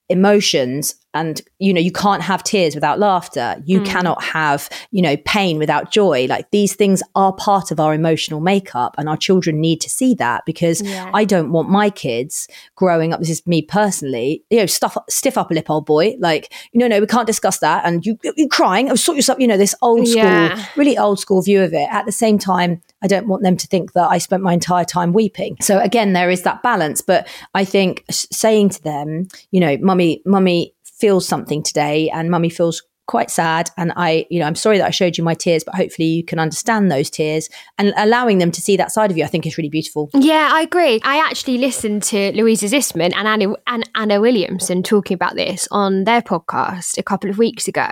emotions 0.09 0.95
and 1.15 1.41
you 1.59 1.73
know 1.73 1.79
you 1.81 1.91
can't 1.91 2.21
have 2.21 2.43
tears 2.43 2.75
without 2.75 2.99
laughter. 2.99 3.55
You 3.65 3.79
Mm. 3.81 3.85
cannot 3.85 4.23
have 4.23 4.69
you 4.91 5.01
know 5.01 5.15
pain 5.25 5.57
without 5.57 5.89
joy. 5.91 6.27
Like 6.29 6.51
these 6.51 6.75
things 6.75 7.01
are 7.15 7.33
part 7.33 7.71
of 7.71 7.79
our 7.79 7.93
emotional 7.93 8.39
makeup 8.41 8.93
and 8.97 9.09
our 9.09 9.17
children 9.17 9.59
need 9.59 9.81
to 9.81 9.89
see 9.89 10.13
that 10.15 10.43
because 10.45 10.81
Yeah. 10.81 11.09
i 11.13 11.23
don't 11.25 11.51
want 11.51 11.69
my 11.69 11.89
kids 11.89 12.47
growing 12.75 13.13
up. 13.13 13.19
This 13.19 13.29
is 13.29 13.47
me 13.47 13.61
personally 13.63 14.43
you 14.49 14.59
know 14.59 14.65
stuff 14.65 14.97
stiff 15.09 15.37
upper 15.37 15.53
lip 15.55 15.69
old 15.69 15.85
boy. 15.85 16.15
Like 16.19 16.51
you 16.73 16.79
know 16.79 16.87
no 16.87 16.99
we 16.99 17.07
can't 17.07 17.27
discuss 17.27 17.59
that. 17.59 17.85
And 17.85 18.05
you 18.05 18.19
you're 18.23 18.47
crying 18.49 18.91
oh, 18.91 18.95
sort 18.95 19.15
yourself 19.15 19.39
you 19.39 19.47
know 19.47 19.57
this 19.57 19.75
old 19.81 20.07
school 20.07 20.21
Yeah. 20.23 20.65
really 20.75 20.97
old 20.97 21.19
school 21.19 21.41
view 21.41 21.61
of 21.63 21.73
it. 21.73 21.87
At 21.91 22.05
the 22.05 22.11
same 22.11 22.37
time 22.37 22.81
i 23.01 23.07
don't 23.07 23.27
want 23.27 23.43
them 23.43 23.55
to 23.57 23.67
think 23.67 23.93
that 23.93 24.09
i 24.11 24.17
spent 24.17 24.43
my 24.43 24.53
entire 24.53 24.85
time 24.85 25.13
weeping. 25.13 25.57
So 25.61 25.79
again 25.79 26.13
there 26.13 26.29
is 26.29 26.41
that 26.43 26.61
balance. 26.61 27.01
But 27.01 27.27
i 27.53 27.63
think 27.65 28.03
saying 28.09 28.69
to 28.69 28.81
them 28.83 29.27
you 29.51 29.59
know 29.59 29.77
mummy 29.81 30.21
mummy 30.25 30.73
feels 30.99 31.27
something 31.27 31.63
today 31.63 32.09
and 32.09 32.29
mummy 32.29 32.49
feels 32.49 32.83
quite 33.07 33.29
sad. 33.29 33.69
And 33.77 33.93
i 33.95 34.25
you 34.29 34.39
know 34.39 34.47
i'm 34.47 34.55
sorry 34.55 34.77
that 34.79 34.87
i 34.87 34.89
showed 34.89 35.17
you 35.17 35.23
my 35.23 35.35
tears 35.35 35.63
but 35.63 35.75
hopefully 35.75 36.07
you 36.07 36.23
can 36.23 36.39
understand 36.39 36.91
those 36.91 37.09
tears. 37.09 37.49
And 37.77 37.93
allowing 37.97 38.39
them 38.39 38.51
to 38.51 38.61
see 38.61 38.77
that 38.77 38.91
side 38.91 39.11
of 39.11 39.17
you 39.17 39.23
i 39.23 39.27
think 39.27 39.45
is 39.45 39.57
really 39.57 39.69
beautiful. 39.69 40.09
Yeah 40.13 40.49
i 40.51 40.61
agree. 40.61 40.99
I 41.03 41.17
actually 41.17 41.57
listened 41.59 42.03
to 42.03 42.31
louisa 42.33 42.65
zissman 42.67 43.13
and 43.15 43.27
anna, 43.27 43.53
and 43.67 43.89
anna 43.95 44.19
williamson 44.19 44.81
talking 44.81 45.15
about 45.15 45.35
this 45.35 45.67
on 45.71 46.05
their 46.05 46.21
podcast 46.21 46.97
a 46.97 47.03
couple 47.03 47.29
of 47.29 47.37
weeks 47.37 47.67
ago. 47.67 47.89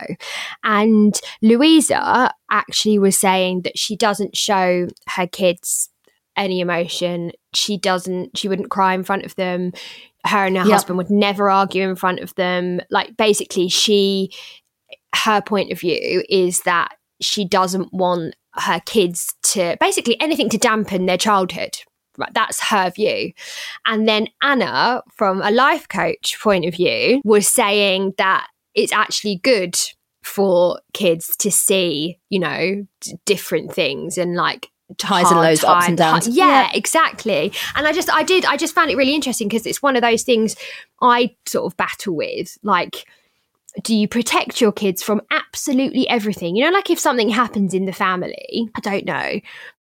And 0.63 1.19
louisa 1.41 2.33
actually 2.49 2.99
was 2.99 3.19
saying 3.19 3.61
that 3.61 3.77
she 3.77 3.95
doesn't 3.95 4.35
show 4.35 4.87
her 5.09 5.27
kids 5.27 5.89
any 6.35 6.59
emotion 6.59 7.31
she 7.53 7.77
doesn't 7.77 8.37
she 8.37 8.47
wouldn't 8.47 8.69
cry 8.71 8.93
in 8.93 9.03
front 9.03 9.25
of 9.25 9.35
them 9.35 9.71
her 10.25 10.45
and 10.45 10.57
her 10.57 10.63
yep. 10.63 10.73
husband 10.73 10.97
would 10.97 11.09
never 11.09 11.49
argue 11.49 11.87
in 11.87 11.95
front 11.95 12.19
of 12.19 12.33
them 12.35 12.81
like 12.89 13.15
basically 13.17 13.67
she 13.67 14.31
her 15.15 15.41
point 15.41 15.71
of 15.71 15.79
view 15.79 16.23
is 16.29 16.61
that 16.61 16.95
she 17.21 17.45
doesn't 17.45 17.93
want 17.93 18.35
her 18.55 18.79
kids 18.85 19.33
to 19.43 19.77
basically 19.79 20.19
anything 20.19 20.49
to 20.49 20.57
dampen 20.57 21.05
their 21.05 21.17
childhood. 21.17 21.77
Right, 22.15 22.33
that's 22.33 22.61
her 22.69 22.91
view. 22.91 23.33
And 23.87 24.07
then 24.07 24.27
Anna, 24.43 25.01
from 25.15 25.41
a 25.41 25.49
life 25.49 25.87
coach 25.87 26.37
point 26.41 26.65
of 26.65 26.75
view, 26.75 27.21
was 27.25 27.47
saying 27.47 28.13
that 28.19 28.47
it's 28.75 28.93
actually 28.93 29.39
good 29.43 29.75
for 30.21 30.79
kids 30.93 31.35
to 31.37 31.49
see, 31.49 32.19
you 32.29 32.39
know, 32.39 32.85
d- 33.01 33.15
different 33.25 33.73
things 33.73 34.19
and 34.19 34.35
like 34.35 34.69
highs 35.01 35.31
and 35.31 35.39
lows, 35.39 35.61
time. 35.61 35.77
ups 35.77 35.87
and 35.87 35.97
downs. 35.97 36.27
Yeah, 36.27 36.45
yeah, 36.45 36.71
exactly. 36.73 37.51
And 37.75 37.87
I 37.87 37.93
just, 37.93 38.09
I 38.11 38.23
did, 38.23 38.45
I 38.45 38.57
just 38.57 38.75
found 38.75 38.91
it 38.91 38.97
really 38.97 39.15
interesting 39.15 39.47
because 39.47 39.65
it's 39.65 39.81
one 39.81 39.95
of 39.95 40.01
those 40.01 40.23
things 40.23 40.55
I 41.01 41.35
sort 41.45 41.71
of 41.71 41.77
battle 41.77 42.15
with, 42.15 42.57
like 42.63 43.05
do 43.81 43.95
you 43.95 44.07
protect 44.07 44.61
your 44.61 44.71
kids 44.71 45.01
from 45.01 45.21
absolutely 45.31 46.07
everything? 46.07 46.55
You 46.55 46.65
know, 46.65 46.71
like 46.71 46.89
if 46.89 46.99
something 46.99 47.29
happens 47.29 47.73
in 47.73 47.85
the 47.85 47.93
family, 47.93 48.69
I 48.75 48.79
don't 48.81 49.05
know. 49.05 49.39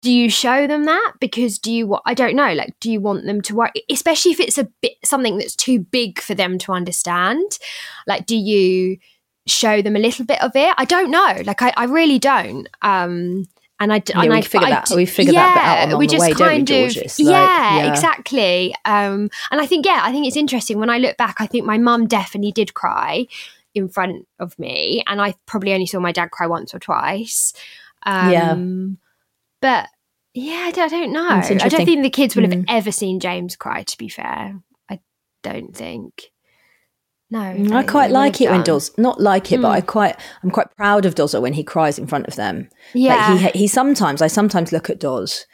Do 0.02 0.10
you 0.10 0.30
show 0.30 0.66
them 0.66 0.84
that? 0.84 1.14
Because 1.20 1.58
do 1.58 1.72
you, 1.72 1.98
I 2.06 2.14
don't 2.14 2.34
know, 2.34 2.52
like, 2.52 2.74
do 2.80 2.90
you 2.90 3.00
want 3.00 3.26
them 3.26 3.42
to 3.42 3.54
worry, 3.54 3.72
especially 3.90 4.32
if 4.32 4.40
it's 4.40 4.58
a 4.58 4.68
bit 4.80 4.94
something 5.04 5.38
that's 5.38 5.54
too 5.54 5.78
big 5.78 6.20
for 6.20 6.34
them 6.34 6.58
to 6.58 6.72
understand? 6.72 7.58
Like, 8.06 8.26
do 8.26 8.36
you 8.36 8.98
show 9.46 9.82
them 9.82 9.96
a 9.96 10.00
little 10.00 10.24
bit 10.24 10.42
of 10.42 10.52
it? 10.54 10.74
I 10.78 10.84
don't 10.84 11.10
know. 11.10 11.42
Like, 11.44 11.60
I, 11.60 11.72
I 11.76 11.84
really 11.84 12.18
don't. 12.18 12.66
Um, 12.80 13.44
and 13.80 13.92
I, 13.92 14.02
yeah, 14.06 14.20
and 14.20 14.30
we 14.30 14.36
I 14.36 14.42
figure 14.42 14.68
that 14.68 14.90
we 14.94 15.06
figure 15.06 15.32
yeah, 15.32 15.54
that 15.54 15.78
out 15.78 15.88
along 15.88 15.98
we 15.98 16.06
just 16.06 16.22
the 16.24 16.30
way, 16.30 16.34
kind 16.34 16.66
don't 16.66 16.76
we, 16.76 16.84
of, 16.84 16.92
Georges? 16.92 17.18
yeah, 17.18 17.30
like, 17.30 17.84
yeah, 17.84 17.90
exactly. 17.90 18.74
Um, 18.84 19.30
and 19.50 19.60
I 19.60 19.66
think 19.66 19.86
yeah, 19.86 20.00
I 20.02 20.12
think 20.12 20.26
it's 20.26 20.36
interesting 20.36 20.78
when 20.78 20.90
I 20.90 20.98
look 20.98 21.16
back. 21.16 21.36
I 21.40 21.46
think 21.46 21.64
my 21.64 21.78
mum 21.78 22.06
definitely 22.06 22.52
did 22.52 22.74
cry, 22.74 23.26
in 23.74 23.88
front 23.88 24.26
of 24.38 24.58
me, 24.58 25.02
and 25.06 25.20
I 25.20 25.34
probably 25.46 25.72
only 25.72 25.86
saw 25.86 26.00
my 26.00 26.12
dad 26.12 26.30
cry 26.30 26.46
once 26.46 26.74
or 26.74 26.78
twice. 26.78 27.52
Um, 28.04 28.30
yeah, 28.30 28.56
but 29.60 29.88
yeah, 30.34 30.64
I 30.66 30.70
don't, 30.70 30.92
I 30.92 31.00
don't 31.00 31.12
know. 31.12 31.28
I 31.28 31.68
don't 31.68 31.84
think 31.84 32.02
the 32.02 32.10
kids 32.10 32.34
will 32.34 32.42
have 32.42 32.52
mm. 32.52 32.64
ever 32.68 32.92
seen 32.92 33.20
James 33.20 33.56
cry. 33.56 33.82
To 33.82 33.98
be 33.98 34.08
fair, 34.08 34.60
I 34.88 35.00
don't 35.42 35.74
think. 35.74 36.30
No, 37.32 37.38
mm, 37.38 37.72
I, 37.72 37.84
quite 37.84 38.10
like 38.10 38.40
it 38.40 38.46
done. 38.46 38.56
when 38.56 38.64
Doz 38.64 38.90
not 38.98 39.20
like 39.20 39.52
it, 39.52 39.58
mm. 39.58 39.62
but 39.62 39.70
I 39.70 39.80
quite 39.80 40.16
I'm 40.42 40.50
quite 40.50 40.74
proud 40.76 41.06
of 41.06 41.14
Dozer 41.14 41.40
when 41.40 41.52
he 41.52 41.62
cries 41.62 41.98
in 41.98 42.08
front 42.08 42.26
of 42.26 42.34
them. 42.34 42.68
Yeah, 42.92 43.34
like 43.34 43.52
he 43.52 43.60
he 43.60 43.66
sometimes 43.68 44.20
I 44.20 44.26
sometimes 44.26 44.72
look 44.72 44.90
at 44.90 44.98
Doz, 44.98 45.46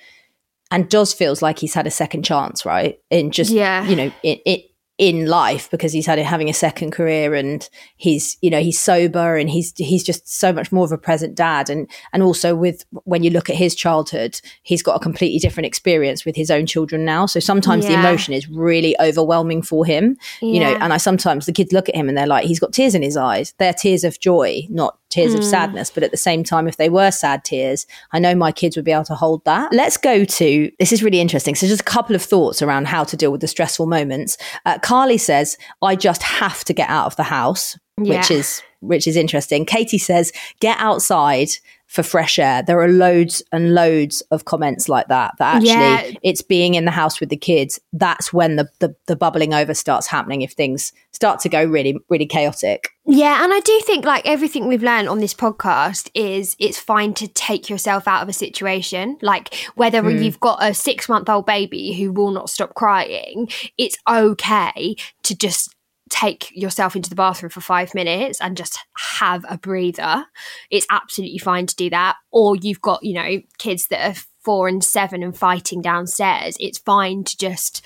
and 0.71 0.89
Doz 0.89 1.13
feels 1.13 1.43
like 1.43 1.59
he's 1.59 1.75
had 1.75 1.87
a 1.87 1.91
second 1.91 2.25
chance, 2.25 2.65
right? 2.65 2.99
In 3.11 3.31
just 3.31 3.51
yeah. 3.51 3.87
you 3.87 3.95
know 3.95 4.11
it 4.23 4.41
it 4.47 4.71
in 4.99 5.27
life 5.27 5.71
because 5.71 5.93
he's 5.93 6.07
had 6.07 6.19
having 6.19 6.49
a 6.49 6.55
second 6.55 6.91
career 6.91 7.35
and 7.35 7.69
he's 7.97 8.39
you 8.41 8.49
know 8.49 8.61
he's 8.61 8.79
sober 8.79 9.37
and 9.37 9.51
he's 9.51 9.75
he's 9.77 10.03
just 10.03 10.27
so 10.27 10.53
much 10.53 10.73
more 10.73 10.87
of 10.87 10.93
a 10.93 10.97
present 10.97 11.35
dad. 11.35 11.69
And 11.69 11.89
and 12.15 12.23
also 12.23 12.55
with 12.55 12.85
when 13.05 13.23
you 13.23 13.31
look 13.31 13.51
at 13.51 13.57
his 13.57 13.75
childhood 13.75 14.41
he's 14.63 14.83
got 14.83 14.97
a 14.97 14.99
completely 14.99 15.39
different 15.39 15.67
experience 15.67 16.25
with 16.25 16.35
his 16.35 16.51
own 16.51 16.65
children 16.65 17.05
now. 17.05 17.27
So 17.27 17.41
sometimes 17.41 17.85
yeah. 17.85 17.93
the 17.93 18.09
emotion 18.09 18.33
is 18.33 18.49
really 18.49 18.97
overwhelming 18.99 19.63
for 19.63 19.85
him 19.85 20.17
yeah. 20.41 20.53
you 20.53 20.61
know 20.61 20.79
and 20.81 20.93
I 20.95 20.97
sometimes 20.97 21.45
the 21.45 21.53
kids 21.53 21.73
look 21.73 21.91
at 21.91 21.95
him 21.95 22.09
and 22.09 22.17
they're 22.17 22.27
like 22.27 22.47
he's 22.47 22.61
got 22.61 22.73
tears 22.73 22.95
in 22.95 23.03
his 23.03 23.19
eyes. 23.19 23.55
They're 23.59 23.75
tears 23.75 24.03
of 24.03 24.19
joy 24.19 24.63
not 24.71 24.99
tears 25.11 25.35
mm. 25.35 25.39
of 25.39 25.45
sadness. 25.45 25.91
But 25.91 26.05
at 26.05 26.11
the 26.11 26.17
same 26.17 26.43
time 26.43 26.67
if 26.67 26.79
they 26.79 26.89
were 26.89 27.11
sad 27.11 27.45
tears 27.45 27.87
I 28.13 28.19
know 28.19 28.35
my 28.35 28.51
kids 28.51 28.77
would 28.77 28.85
be 28.85 28.93
able 28.93 29.05
to 29.05 29.15
hold 29.15 29.45
that. 29.45 29.73
Let's 29.75 29.99
go 29.99 30.25
to 30.25 30.73
this 30.79 30.91
is 30.91 31.03
really 31.03 31.21
interesting. 31.21 31.55
So 31.55 31.67
just 31.67 31.83
a 31.83 31.85
couple 31.85 32.17
of 32.17 32.23
thoughts 32.23 32.63
around 32.63 32.87
how 32.87 33.05
to 33.05 33.17
deal 33.17 33.31
with 33.31 33.43
the 33.43 33.49
stressful 33.49 33.87
moments. 33.87 34.39
Uh, 34.65 34.79
Carly 34.87 35.19
says, 35.19 35.59
I 35.83 35.97
just 35.97 36.23
have 36.23 36.63
to 36.63 36.73
get 36.73 36.89
out 36.89 37.07
of 37.07 37.17
the 37.17 37.25
house, 37.25 37.77
yeah. 38.01 38.19
which 38.19 38.31
is 38.31 38.63
which 38.81 39.07
is 39.07 39.17
interesting. 39.17 39.65
Katie 39.65 39.99
says, 39.99 40.33
get 40.61 40.79
outside 40.79 41.49
for 41.87 42.03
fresh 42.03 42.39
air. 42.39 42.63
There 42.63 42.81
are 42.81 42.89
loads 42.89 43.43
and 43.53 43.73
loads 43.75 44.21
of 44.31 44.45
comments 44.45 44.89
like 44.89 45.07
that. 45.09 45.35
That 45.39 45.57
actually 45.57 45.71
yeah. 45.71 46.11
it's 46.23 46.43
being 46.43 46.75
in 46.75 46.85
the 46.85 46.91
house 46.91 47.21
with 47.21 47.29
the 47.29 47.37
kids. 47.37 47.79
That's 47.93 48.33
when 48.33 48.57
the, 48.57 48.69
the 48.81 48.95
the 49.07 49.17
bubbling 49.17 49.55
over 49.55 49.73
starts 49.73 50.07
happening 50.09 50.43
if 50.43 50.53
things 50.53 50.93
start 51.13 51.41
to 51.41 51.49
go 51.49 51.65
really, 51.65 51.99
really 52.09 52.27
chaotic. 52.27 52.91
Yeah, 53.07 53.43
and 53.43 53.53
I 53.53 53.61
do 53.61 53.81
think 53.85 54.05
like 54.05 54.27
everything 54.27 54.67
we've 54.67 54.83
learned 54.83 55.09
on 55.09 55.21
this 55.21 55.33
podcast 55.33 56.11
is 56.13 56.57
it's 56.59 56.79
fine 56.79 57.15
to 57.15 57.29
take 57.29 57.71
yourself 57.71 58.09
out 58.09 58.23
of 58.23 58.29
a 58.29 58.33
situation. 58.33 59.17
Like 59.23 59.55
whether 59.77 60.03
mm. 60.03 60.23
you've 60.23 60.41
got 60.41 60.59
a 60.61 60.75
six 60.75 61.09
month 61.09 61.29
old 61.29 61.47
baby 61.47 61.95
who 61.95 62.13
will 62.13 62.33
not 62.33 62.51
stop 62.51 62.75
crying, 62.75 63.49
it's 63.79 63.97
okay 64.09 64.97
to 65.23 65.37
just 65.37 65.76
take 66.09 66.51
yourself 66.55 66.95
into 66.95 67.11
the 67.11 67.17
bathroom 67.17 67.51
for 67.51 67.61
five 67.61 67.95
minutes 67.95 68.41
and 68.41 68.57
just 68.57 68.79
have 69.19 69.45
a 69.49 69.59
breather. 69.59 70.25
It's 70.71 70.87
absolutely 70.91 71.39
fine 71.39 71.67
to 71.67 71.77
do 71.77 71.91
that. 71.91 72.17
Or 72.31 72.57
you've 72.57 72.81
got, 72.81 73.03
you 73.03 73.15
know, 73.15 73.41
kids 73.59 73.89
that 73.89 74.11
are 74.11 74.21
four 74.45 74.69
and 74.69 74.85
seven 74.85 75.23
and 75.23 75.37
fighting 75.37 75.83
downstairs. 75.83 76.57
It's 76.61 76.79
fine 76.79 77.25
to 77.25 77.37
just 77.37 77.85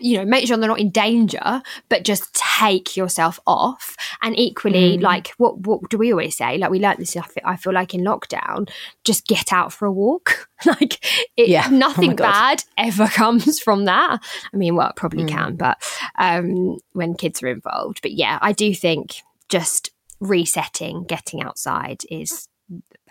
you 0.00 0.18
know 0.18 0.24
make 0.24 0.46
sure 0.46 0.56
they're 0.56 0.68
not 0.68 0.78
in 0.78 0.90
danger 0.90 1.62
but 1.88 2.04
just 2.04 2.32
take 2.34 2.96
yourself 2.96 3.38
off 3.46 3.96
and 4.22 4.38
equally 4.38 4.98
mm. 4.98 5.02
like 5.02 5.28
what 5.38 5.58
what 5.60 5.88
do 5.90 5.98
we 5.98 6.12
always 6.12 6.36
say 6.36 6.58
like 6.58 6.70
we 6.70 6.78
learned 6.78 6.98
this 6.98 7.16
I 7.44 7.56
feel 7.56 7.72
like 7.72 7.94
in 7.94 8.02
lockdown 8.02 8.68
just 9.04 9.26
get 9.26 9.52
out 9.52 9.72
for 9.72 9.86
a 9.86 9.92
walk 9.92 10.48
like 10.66 11.04
it, 11.36 11.48
yeah. 11.48 11.66
Oh 11.66 11.74
nothing 11.74 12.12
oh 12.12 12.16
bad 12.16 12.64
ever 12.76 13.06
comes 13.08 13.60
from 13.60 13.84
that 13.86 14.22
I 14.52 14.56
mean 14.56 14.76
well 14.76 14.90
it 14.90 14.96
probably 14.96 15.24
mm. 15.24 15.28
can 15.28 15.56
but 15.56 15.82
um 16.16 16.78
when 16.92 17.14
kids 17.14 17.42
are 17.42 17.48
involved 17.48 18.00
but 18.02 18.12
yeah 18.12 18.38
I 18.40 18.52
do 18.52 18.74
think 18.74 19.22
just 19.48 19.90
resetting 20.20 21.04
getting 21.04 21.42
outside 21.42 22.02
is 22.10 22.48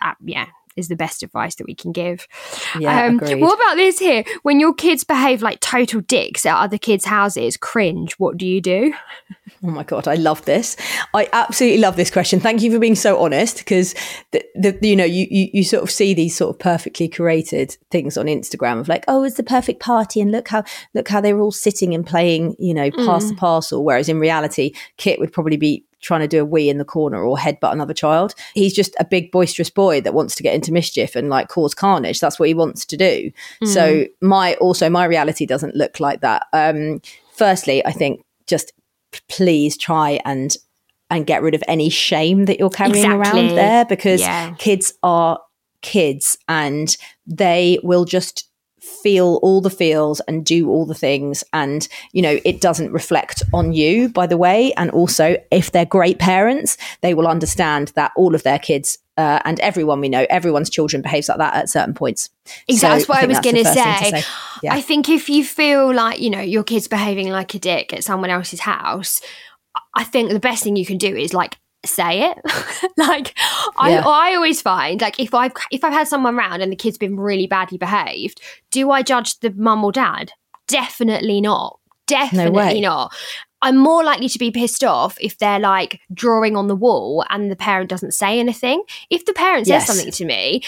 uh, 0.00 0.14
yeah 0.24 0.46
is 0.76 0.88
the 0.88 0.96
best 0.96 1.22
advice 1.22 1.54
that 1.56 1.66
we 1.66 1.74
can 1.74 1.92
give. 1.92 2.26
Yeah, 2.78 3.06
um, 3.06 3.18
what 3.18 3.54
about 3.54 3.76
this 3.76 3.98
here? 3.98 4.24
When 4.42 4.60
your 4.60 4.74
kids 4.74 5.04
behave 5.04 5.42
like 5.42 5.60
total 5.60 6.00
dicks 6.00 6.46
at 6.46 6.56
other 6.56 6.78
kids' 6.78 7.04
houses, 7.04 7.56
cringe, 7.56 8.14
what 8.14 8.36
do 8.36 8.46
you 8.46 8.60
do? 8.60 8.94
Oh 9.64 9.70
my 9.70 9.84
god, 9.84 10.08
I 10.08 10.14
love 10.14 10.44
this. 10.44 10.76
I 11.14 11.28
absolutely 11.32 11.78
love 11.78 11.96
this 11.96 12.10
question. 12.10 12.40
Thank 12.40 12.62
you 12.62 12.72
for 12.72 12.78
being 12.78 12.94
so 12.96 13.22
honest 13.22 13.58
because 13.58 13.94
the, 14.32 14.44
the 14.54 14.76
you 14.82 14.96
know 14.96 15.04
you, 15.04 15.26
you 15.30 15.48
you 15.52 15.64
sort 15.64 15.82
of 15.82 15.90
see 15.90 16.14
these 16.14 16.36
sort 16.36 16.54
of 16.54 16.58
perfectly 16.58 17.08
curated 17.08 17.76
things 17.90 18.16
on 18.16 18.26
Instagram 18.26 18.80
of 18.80 18.88
like 18.88 19.04
oh 19.08 19.22
it's 19.22 19.36
the 19.36 19.42
perfect 19.42 19.80
party 19.80 20.20
and 20.20 20.32
look 20.32 20.48
how 20.48 20.64
look 20.94 21.08
how 21.08 21.20
they 21.20 21.32
were 21.32 21.42
all 21.42 21.52
sitting 21.52 21.94
and 21.94 22.06
playing 22.06 22.56
you 22.58 22.74
know 22.74 22.90
pass 22.90 23.24
mm. 23.24 23.28
the 23.30 23.34
parcel 23.36 23.84
whereas 23.84 24.08
in 24.08 24.18
reality 24.18 24.72
Kit 24.96 25.20
would 25.20 25.32
probably 25.32 25.56
be 25.56 25.84
trying 26.02 26.20
to 26.20 26.28
do 26.28 26.42
a 26.42 26.44
wee 26.44 26.68
in 26.68 26.78
the 26.78 26.84
corner 26.84 27.24
or 27.24 27.36
headbutt 27.36 27.72
another 27.72 27.94
child. 27.94 28.34
He's 28.54 28.74
just 28.74 28.94
a 29.00 29.04
big 29.04 29.30
boisterous 29.32 29.70
boy 29.70 30.00
that 30.02 30.14
wants 30.14 30.34
to 30.36 30.42
get 30.42 30.54
into 30.54 30.72
mischief 30.72 31.16
and 31.16 31.30
like 31.30 31.48
cause 31.48 31.74
carnage. 31.74 32.20
That's 32.20 32.38
what 32.38 32.48
he 32.48 32.54
wants 32.54 32.84
to 32.86 32.96
do. 32.96 33.30
Mm. 33.62 33.68
So 33.68 34.06
my 34.20 34.54
also 34.56 34.90
my 34.90 35.06
reality 35.06 35.46
doesn't 35.46 35.74
look 35.74 36.00
like 36.00 36.20
that. 36.20 36.46
Um, 36.52 37.00
firstly, 37.32 37.84
I 37.86 37.92
think 37.92 38.24
just 38.46 38.72
please 39.28 39.76
try 39.76 40.20
and 40.24 40.54
and 41.10 41.26
get 41.26 41.42
rid 41.42 41.54
of 41.54 41.62
any 41.68 41.90
shame 41.90 42.46
that 42.46 42.58
you're 42.58 42.70
carrying 42.70 43.04
exactly. 43.04 43.46
around 43.46 43.56
there 43.56 43.84
because 43.84 44.20
yeah. 44.20 44.54
kids 44.54 44.94
are 45.02 45.38
kids 45.82 46.38
and 46.48 46.96
they 47.26 47.78
will 47.82 48.04
just 48.04 48.48
feel 49.02 49.38
all 49.42 49.60
the 49.60 49.70
feels 49.70 50.20
and 50.20 50.44
do 50.44 50.68
all 50.68 50.84
the 50.84 50.94
things. 50.94 51.44
And 51.52 51.86
you 52.12 52.22
know 52.22 52.38
it 52.44 52.60
doesn't 52.60 52.92
reflect 52.92 53.42
on 53.52 53.72
you 53.72 54.08
by 54.08 54.26
the 54.26 54.36
way. 54.36 54.72
And 54.74 54.90
also 54.90 55.36
if 55.50 55.72
they're 55.72 55.86
great 55.86 56.18
parents 56.18 56.76
they 57.00 57.14
will 57.14 57.26
understand 57.28 57.92
that 57.94 58.12
all 58.16 58.34
of 58.34 58.42
their 58.42 58.58
kids 58.58 58.98
uh, 59.16 59.40
and 59.44 59.60
everyone 59.60 60.00
we 60.00 60.08
know 60.08 60.26
everyone's 60.30 60.70
children 60.70 61.02
behaves 61.02 61.28
like 61.28 61.38
that 61.38 61.54
at 61.54 61.68
certain 61.68 61.94
points. 61.94 62.30
Exactly 62.66 62.76
so 62.76 62.88
that's 62.88 63.08
what 63.08 63.18
i, 63.18 63.22
I 63.22 63.26
was 63.26 63.40
going 63.40 63.56
to 63.56 63.64
say, 63.64 64.22
Yeah. 64.62 64.74
i 64.74 64.80
think 64.80 65.08
if 65.08 65.28
you 65.28 65.44
feel 65.44 65.92
like 65.94 66.18
you 66.20 66.30
know 66.30 66.40
your 66.40 66.64
kid's 66.64 66.88
behaving 66.88 67.28
like 67.28 67.54
a 67.54 67.58
dick 67.58 67.92
at 67.92 68.04
someone 68.04 68.30
else's 68.30 68.60
house 68.60 69.20
I 69.94 70.04
think 70.04 70.30
the 70.30 70.40
best 70.40 70.62
thing 70.62 70.76
you 70.76 70.84
can 70.86 70.98
do 70.98 71.16
is 71.16 71.32
like 71.32 71.56
say 71.84 72.30
it. 72.30 72.38
like 72.96 73.34
yeah. 73.38 74.02
I, 74.04 74.30
I 74.30 74.34
always 74.34 74.62
find 74.62 75.00
like 75.00 75.18
if 75.18 75.34
I've 75.34 75.52
if 75.70 75.84
I've 75.84 75.92
had 75.92 76.08
someone 76.08 76.36
around 76.36 76.62
and 76.62 76.70
the 76.70 76.76
kid's 76.76 76.98
been 76.98 77.18
really 77.18 77.46
badly 77.46 77.78
behaved, 77.78 78.40
do 78.70 78.90
I 78.90 79.02
judge 79.02 79.38
the 79.40 79.50
mum 79.50 79.84
or 79.84 79.92
dad? 79.92 80.32
Definitely 80.66 81.40
not. 81.40 81.78
Definitely 82.06 82.80
no 82.80 82.88
not. 82.88 83.14
I'm 83.62 83.76
more 83.76 84.02
likely 84.02 84.28
to 84.28 84.38
be 84.38 84.50
pissed 84.50 84.82
off 84.82 85.16
if 85.20 85.38
they're 85.38 85.60
like 85.60 86.00
drawing 86.12 86.56
on 86.56 86.66
the 86.66 86.74
wall 86.74 87.24
and 87.30 87.50
the 87.50 87.56
parent 87.56 87.88
doesn't 87.88 88.12
say 88.12 88.40
anything. 88.40 88.82
If 89.08 89.24
the 89.24 89.32
parent 89.32 89.66
says 89.66 89.72
Yes. 89.72 89.86
something 89.86 90.10
to 90.10 90.24
me, 90.24 90.62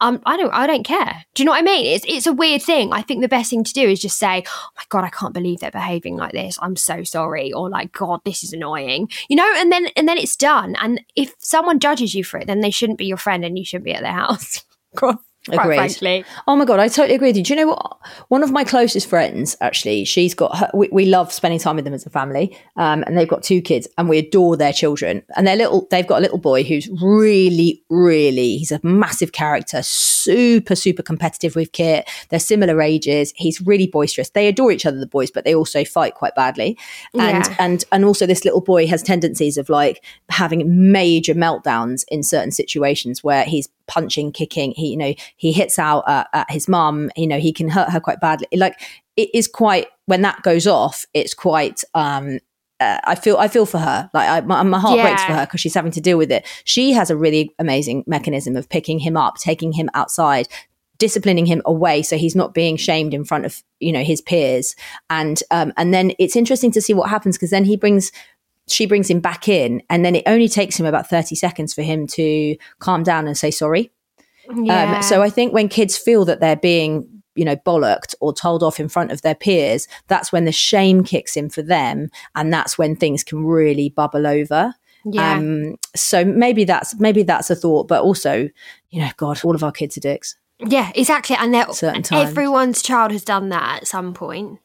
um, 0.00 0.20
I 0.24 0.36
don't, 0.36 0.52
I 0.52 0.66
don't 0.66 0.84
care. 0.84 1.24
Do 1.34 1.42
you 1.42 1.44
know 1.44 1.52
what 1.52 1.58
I 1.58 1.62
mean? 1.62 1.86
It's, 1.86 2.04
it's 2.08 2.26
a 2.26 2.32
weird 2.32 2.62
thing. 2.62 2.92
I 2.92 3.02
think 3.02 3.20
the 3.20 3.28
best 3.28 3.50
thing 3.50 3.64
to 3.64 3.72
do 3.72 3.88
is 3.88 4.00
just 4.00 4.18
say, 4.18 4.44
"Oh 4.46 4.68
my 4.76 4.82
god, 4.88 5.04
I 5.04 5.10
can't 5.10 5.34
believe 5.34 5.60
they're 5.60 5.70
behaving 5.70 6.16
like 6.16 6.32
this. 6.32 6.58
I'm 6.60 6.76
so 6.76 7.02
sorry," 7.02 7.52
or 7.52 7.68
like, 7.68 7.92
"God, 7.92 8.20
this 8.24 8.42
is 8.42 8.52
annoying," 8.52 9.10
you 9.28 9.36
know. 9.36 9.50
And 9.56 9.70
then, 9.70 9.88
and 9.96 10.08
then 10.08 10.18
it's 10.18 10.36
done. 10.36 10.76
And 10.80 11.02
if 11.16 11.34
someone 11.38 11.80
judges 11.80 12.14
you 12.14 12.24
for 12.24 12.38
it, 12.38 12.46
then 12.46 12.60
they 12.60 12.70
shouldn't 12.70 12.98
be 12.98 13.06
your 13.06 13.16
friend, 13.16 13.44
and 13.44 13.58
you 13.58 13.64
shouldn't 13.64 13.84
be 13.84 13.94
at 13.94 14.02
their 14.02 14.12
house. 14.12 14.64
Quite 14.96 15.16
Agreed. 15.48 15.76
frankly. 15.76 16.24
Oh 16.46 16.54
my 16.54 16.66
god, 16.66 16.80
I 16.80 16.88
totally 16.88 17.14
agree 17.14 17.28
with 17.28 17.36
you. 17.38 17.42
Do 17.42 17.54
you 17.54 17.60
know 17.60 17.68
what? 17.68 17.96
One 18.28 18.42
of 18.42 18.50
my 18.52 18.62
closest 18.62 19.08
friends, 19.08 19.56
actually, 19.62 20.04
she's 20.04 20.34
got. 20.34 20.54
Her, 20.56 20.70
we, 20.74 20.88
we 20.92 21.06
love 21.06 21.32
spending 21.32 21.58
time 21.58 21.76
with 21.76 21.86
them 21.86 21.94
as 21.94 22.04
a 22.04 22.10
family, 22.10 22.54
um, 22.76 23.02
and 23.06 23.16
they've 23.16 23.26
got 23.28 23.42
two 23.42 23.62
kids, 23.62 23.88
and 23.96 24.08
we 24.08 24.18
adore 24.18 24.56
their 24.58 24.72
children. 24.72 25.22
And 25.36 25.46
they're 25.46 25.56
little. 25.56 25.88
They've 25.90 26.06
got 26.06 26.18
a 26.18 26.20
little 26.20 26.36
boy 26.38 26.62
who's 26.62 26.88
really, 27.02 27.82
really. 27.88 28.58
He's 28.58 28.70
a 28.70 28.80
massive 28.82 29.32
character, 29.32 29.82
super, 29.82 30.76
super 30.76 31.02
competitive 31.02 31.56
with 31.56 31.72
Kit. 31.72 32.06
They're 32.28 32.38
similar 32.38 32.82
ages. 32.82 33.32
He's 33.34 33.62
really 33.62 33.86
boisterous. 33.86 34.28
They 34.30 34.46
adore 34.46 34.72
each 34.72 34.84
other, 34.84 34.98
the 34.98 35.06
boys, 35.06 35.30
but 35.30 35.44
they 35.44 35.54
also 35.54 35.84
fight 35.84 36.14
quite 36.14 36.34
badly. 36.34 36.76
And 37.14 37.46
Yeah. 37.46 37.56
and 37.58 37.84
and 37.92 38.04
also, 38.04 38.26
this 38.26 38.44
little 38.44 38.60
boy 38.60 38.86
has 38.88 39.02
tendencies 39.02 39.56
of 39.56 39.70
like 39.70 40.04
having 40.28 40.92
major 40.92 41.32
meltdowns 41.34 42.04
in 42.10 42.22
certain 42.22 42.50
situations 42.52 43.24
where 43.24 43.44
he's 43.44 43.70
punching, 43.90 44.32
kicking. 44.32 44.72
He, 44.72 44.90
you 44.90 44.96
know, 44.96 45.14
he 45.36 45.52
hits 45.52 45.78
out 45.78 46.04
at, 46.08 46.28
at 46.32 46.50
his 46.50 46.68
mum. 46.68 47.10
You 47.16 47.26
know, 47.26 47.38
he 47.38 47.52
can 47.52 47.68
hurt 47.68 47.90
her 47.90 48.00
quite 48.00 48.20
badly. 48.20 48.46
Like 48.54 48.80
it 49.16 49.28
is 49.34 49.48
quite 49.48 49.88
when 50.06 50.22
that 50.22 50.42
goes 50.42 50.66
off. 50.66 51.04
It's 51.12 51.34
quite. 51.34 51.82
um 51.94 52.38
uh, 52.80 52.98
I 53.04 53.14
feel 53.14 53.36
I 53.36 53.48
feel 53.48 53.66
for 53.66 53.76
her. 53.76 54.10
Like 54.14 54.28
I, 54.28 54.40
my, 54.40 54.62
my 54.62 54.78
heart 54.78 54.98
breaks 55.00 55.22
for 55.22 55.34
her 55.34 55.44
because 55.44 55.60
she's 55.60 55.74
having 55.74 55.92
to 55.92 56.00
deal 56.00 56.16
with 56.16 56.32
it. 56.32 56.46
She 56.64 56.92
has 56.92 57.10
a 57.10 57.16
really 57.16 57.54
amazing 57.58 58.04
mechanism 58.06 58.56
of 58.56 58.70
picking 58.70 59.00
him 59.00 59.18
up, 59.18 59.36
taking 59.36 59.72
him 59.72 59.90
outside, 59.92 60.48
disciplining 60.96 61.44
him 61.44 61.60
away 61.66 62.02
so 62.02 62.16
he's 62.16 62.34
not 62.34 62.54
being 62.54 62.76
shamed 62.76 63.12
in 63.12 63.24
front 63.24 63.44
of 63.44 63.62
you 63.80 63.92
know 63.92 64.02
his 64.02 64.22
peers. 64.22 64.74
And 65.10 65.42
um, 65.50 65.74
and 65.76 65.92
then 65.92 66.12
it's 66.18 66.36
interesting 66.36 66.70
to 66.72 66.80
see 66.80 66.94
what 66.94 67.10
happens 67.10 67.36
because 67.36 67.50
then 67.50 67.66
he 67.66 67.76
brings 67.76 68.12
she 68.70 68.86
brings 68.86 69.10
him 69.10 69.20
back 69.20 69.48
in, 69.48 69.82
and 69.90 70.04
then 70.04 70.14
it 70.14 70.22
only 70.26 70.48
takes 70.48 70.78
him 70.78 70.86
about 70.86 71.08
thirty 71.08 71.34
seconds 71.34 71.74
for 71.74 71.82
him 71.82 72.06
to 72.08 72.56
calm 72.78 73.02
down 73.02 73.26
and 73.26 73.36
say 73.36 73.50
sorry. 73.50 73.90
Yeah. 74.54 74.96
Um, 74.96 75.02
so 75.02 75.22
I 75.22 75.30
think 75.30 75.52
when 75.52 75.68
kids 75.68 75.96
feel 75.96 76.24
that 76.24 76.40
they're 76.40 76.56
being, 76.56 77.06
you 77.36 77.44
know, 77.44 77.56
bollocked 77.56 78.14
or 78.20 78.32
told 78.32 78.62
off 78.62 78.80
in 78.80 78.88
front 78.88 79.12
of 79.12 79.22
their 79.22 79.34
peers, 79.36 79.86
that's 80.08 80.32
when 80.32 80.44
the 80.44 80.52
shame 80.52 81.04
kicks 81.04 81.36
in 81.36 81.50
for 81.50 81.62
them, 81.62 82.10
and 82.34 82.52
that's 82.52 82.76
when 82.76 82.96
things 82.96 83.22
can 83.22 83.44
really 83.44 83.90
bubble 83.90 84.26
over. 84.26 84.74
yeah. 85.04 85.34
Um, 85.36 85.76
so 85.94 86.24
maybe 86.24 86.64
that's 86.64 86.98
maybe 86.98 87.22
that's 87.22 87.48
a 87.50 87.54
thought, 87.56 87.86
but 87.88 88.02
also, 88.02 88.48
you 88.90 89.00
know, 89.00 89.10
God, 89.16 89.40
all 89.44 89.54
of 89.54 89.62
our 89.62 89.72
kids 89.72 89.96
are 89.96 90.00
dicks. 90.00 90.36
Yeah, 90.58 90.92
exactly. 90.94 91.36
And 91.38 91.54
they're, 91.54 91.72
Certain 91.72 92.02
times. 92.02 92.28
everyone's 92.30 92.82
child 92.82 93.12
has 93.12 93.24
done 93.24 93.48
that 93.48 93.78
at 93.78 93.86
some 93.86 94.12
point. 94.12 94.58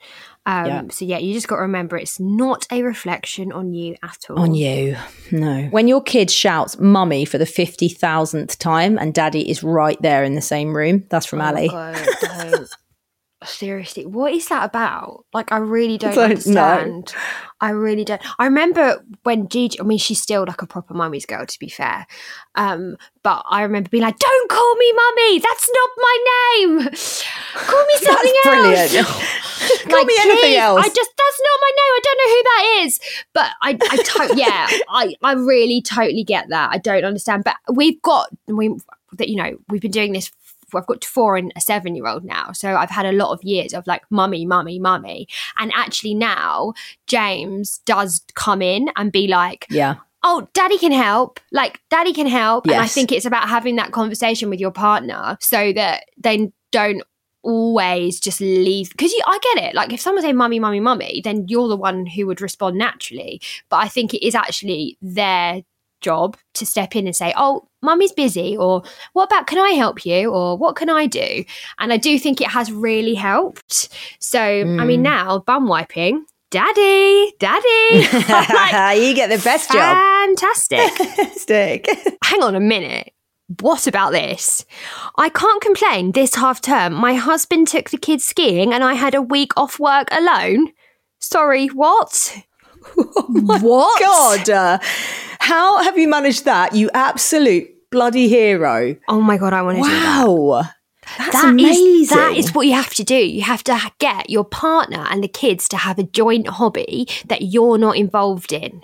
Um, 0.46 0.66
Yeah. 0.68 0.82
So 0.92 1.06
yeah, 1.06 1.18
you 1.18 1.34
just 1.34 1.48
got 1.48 1.56
to 1.56 1.62
remember 1.64 1.98
it's 1.98 2.20
not 2.20 2.68
a 2.72 2.84
reflection 2.84 3.52
on 3.52 3.74
you 3.74 3.96
at 4.04 4.18
all. 4.30 4.40
On 4.40 4.54
you, 4.54 4.96
no. 5.32 5.64
When 5.72 5.88
your 5.88 6.02
kid 6.04 6.30
shouts 6.30 6.78
"mummy" 6.80 7.26
for 7.26 7.38
the 7.38 7.46
fifty 7.46 7.90
thousandth 7.90 8.60
time, 8.60 8.98
and 8.98 9.14
daddy 9.14 9.50
is 9.50 9.64
right 9.64 10.00
there 10.02 10.24
in 10.24 10.36
the 10.36 10.42
same 10.42 10.76
room, 10.76 11.06
that's 11.10 11.26
from 11.26 11.42
Oh, 11.42 11.46
Ali. 11.46 11.70
God, 11.70 12.08
don't. 12.22 12.70
Seriously, 13.44 14.06
what 14.06 14.34
is 14.34 14.48
that 14.48 14.64
about? 14.64 15.26
Like, 15.34 15.52
I 15.52 15.58
really 15.58 15.98
don't, 15.98 16.16
know. 16.16 16.24
understand. 16.24 17.14
I 17.62 17.70
really 17.72 18.04
don't. 18.04 18.22
I 18.40 18.46
remember 18.46 19.04
when 19.24 19.50
Gigi. 19.50 19.80
I 19.80 19.84
mean, 19.84 19.98
she's 19.98 20.22
still 20.22 20.46
like 20.48 20.62
a 20.62 20.68
proper 20.68 20.94
mummy's 20.94 21.26
girl, 21.26 21.46
to 21.46 21.60
be 21.60 21.70
fair. 21.70 22.08
Um, 22.56 22.98
but 23.24 23.44
I 23.50 23.62
remember 23.64 23.90
being 23.90 24.04
like, 24.04 24.18
"Don't 24.18 24.50
call 24.50 24.76
me 24.76 24.94
mummy. 24.94 25.40
That's 25.40 25.70
not 25.74 25.90
my 25.98 26.18
name. 26.58 26.80
Call 27.54 27.86
me 27.86 27.98
something 27.98 28.36
else." 28.46 29.42
Call 29.90 30.04
me 30.04 30.16
anything 30.20 30.40
please, 30.42 30.58
else. 30.58 30.80
I 30.80 30.90
just 30.90 31.12
that's 31.18 31.42
not 31.42 31.60
my 31.62 31.72
name. 31.76 31.94
I 31.96 32.00
don't 32.04 32.18
know 32.18 32.32
who 32.36 32.44
that 32.44 32.84
is. 32.86 33.00
But 33.34 33.52
I, 33.62 33.78
I 33.92 33.98
to- 33.98 34.36
yeah, 34.38 34.68
I, 34.90 35.16
I 35.24 35.34
really 35.34 35.82
totally 35.82 36.24
get 36.24 36.50
that. 36.50 36.70
I 36.72 36.78
don't 36.78 37.04
understand. 37.04 37.44
But 37.44 37.56
we've 37.74 38.02
got 38.02 38.30
we 38.48 38.76
that 39.14 39.30
you 39.30 39.36
know 39.36 39.58
we've 39.70 39.82
been 39.82 39.92
doing 39.92 40.14
this. 40.14 40.32
I've 40.74 40.88
got 40.88 41.06
four 41.06 41.36
and 41.38 41.52
a 41.56 41.62
seven 41.62 41.96
year 41.96 42.08
old 42.08 42.24
now, 42.24 42.52
so 42.52 42.76
I've 42.76 42.90
had 42.90 43.06
a 43.06 43.12
lot 43.12 43.32
of 43.32 43.44
years 43.44 43.74
of 43.74 43.86
like 43.88 44.04
mummy, 44.10 44.46
mummy, 44.46 44.80
mummy, 44.80 45.28
and 45.58 45.72
actually 45.76 46.16
now 46.16 46.74
James 47.08 47.80
does 47.86 48.24
come 48.36 48.62
in 48.62 48.90
and 48.96 49.12
be 49.12 49.28
like, 49.28 49.66
yeah, 49.70 49.96
oh, 50.26 50.48
daddy 50.54 50.78
can 50.78 50.92
help. 50.92 51.40
Like, 51.52 51.80
daddy 51.90 52.12
can 52.12 52.28
help. 52.28 52.66
And 52.66 52.76
I 52.76 52.88
think 52.88 53.12
it's 53.12 53.26
about 53.26 53.48
having 53.48 53.76
that 53.78 53.92
conversation 53.92 54.50
with 54.50 54.60
your 54.60 54.72
partner 54.72 55.38
so 55.40 55.72
that 55.74 56.06
they 56.18 56.52
don't 56.72 57.04
always 57.44 58.20
just 58.20 58.42
leave. 58.42 58.90
Because 58.90 59.14
I 59.28 59.40
get 59.54 59.66
it. 59.66 59.76
Like, 59.76 59.94
if 59.94 60.02
someone 60.02 60.24
say 60.24 60.34
mummy, 60.34 60.60
mummy, 60.60 60.80
mummy, 60.80 61.22
then 61.24 61.46
you're 61.48 61.68
the 61.68 61.78
one 61.78 62.08
who 62.08 62.26
would 62.26 62.42
respond 62.42 62.76
naturally. 62.76 63.40
But 63.70 63.78
I 63.78 63.88
think 63.88 64.16
it 64.16 64.26
is 64.26 64.34
actually 64.34 64.98
their 65.00 65.62
job 66.06 66.38
to 66.54 66.66
step 66.66 66.96
in 66.96 67.08
and 67.08 67.16
say, 67.16 67.34
oh, 67.36 67.68
mummy's 67.82 68.12
busy. 68.14 68.56
Or 68.56 68.84
what 69.14 69.26
about, 69.32 69.48
can 69.48 69.58
I 69.60 69.72
help 69.72 70.06
you? 70.06 70.32
Or 70.32 70.58
what 70.58 70.76
can 70.76 70.90
I 70.90 71.08
do? 71.08 71.44
And 71.80 71.92
I 71.92 71.98
do 71.98 72.18
think 72.20 72.40
it 72.42 72.48
has 72.50 72.72
really 72.72 73.16
helped. 73.16 73.90
So, 74.20 74.40
I 74.42 74.86
mean, 74.86 75.02
Mm. 75.02 75.10
now 75.14 75.40
bum 75.40 75.68
wiping. 75.68 76.26
Daddy, 76.52 77.34
daddy. 77.40 77.90
Like, 78.30 79.00
you 79.04 79.14
get 79.16 79.30
the 79.36 79.42
best 79.44 79.72
job. 79.72 79.98
Fantastic. 80.26 81.86
Hang 82.24 82.42
on 82.44 82.56
a 82.56 82.60
minute. 82.60 83.12
What 83.62 83.88
about 83.88 84.12
this? 84.12 84.66
I 85.18 85.30
can't 85.30 85.62
complain 85.62 86.12
this 86.14 86.34
half 86.36 86.62
term. 86.62 86.94
My 86.94 87.14
husband 87.14 87.68
took 87.68 87.90
the 87.90 87.98
kids 87.98 88.26
skiing 88.26 88.74
and 88.74 88.84
I 88.84 88.94
had 88.94 89.14
a 89.16 89.22
week 89.22 89.52
off 89.58 89.80
work 89.80 90.08
alone. 90.12 90.70
Sorry, 91.20 91.68
what? 91.68 92.38
what? 93.28 94.00
God, 94.02 94.50
uh, 94.50 94.80
how 95.40 95.84
have 95.84 95.98
you 95.98 96.08
managed 96.08 96.46
that? 96.46 96.74
You 96.76 96.90
absolute 96.94 97.70
bloody 97.92 98.28
hero! 98.28 98.96
Oh 99.08 99.22
my 99.22 99.38
god, 99.38 99.54
I 99.54 99.62
want 99.62 99.78
to 99.78 99.84
do 99.84 99.90
that. 99.90 100.26
Wow, 100.28 100.64
that's 101.18 101.32
That 101.32 101.46
is- 101.46 101.52
amazing. 101.52 102.18
that 102.18 102.36
is 102.38 102.54
what 102.54 102.68
you 102.68 102.74
have 102.74 102.94
to 102.96 103.04
do. 103.04 103.16
You 103.16 103.42
have 103.44 103.64
to 103.66 103.80
get 104.00 104.30
your 104.30 104.44
partner 104.46 105.06
and 105.10 105.24
the 105.24 105.28
kids 105.28 105.68
to 105.70 105.78
have 105.78 106.00
a 106.00 106.04
joint 106.04 106.48
hobby 106.48 107.08
that 107.28 107.42
you're 107.44 107.78
not 107.78 107.96
involved 107.98 108.52
in. 108.54 108.84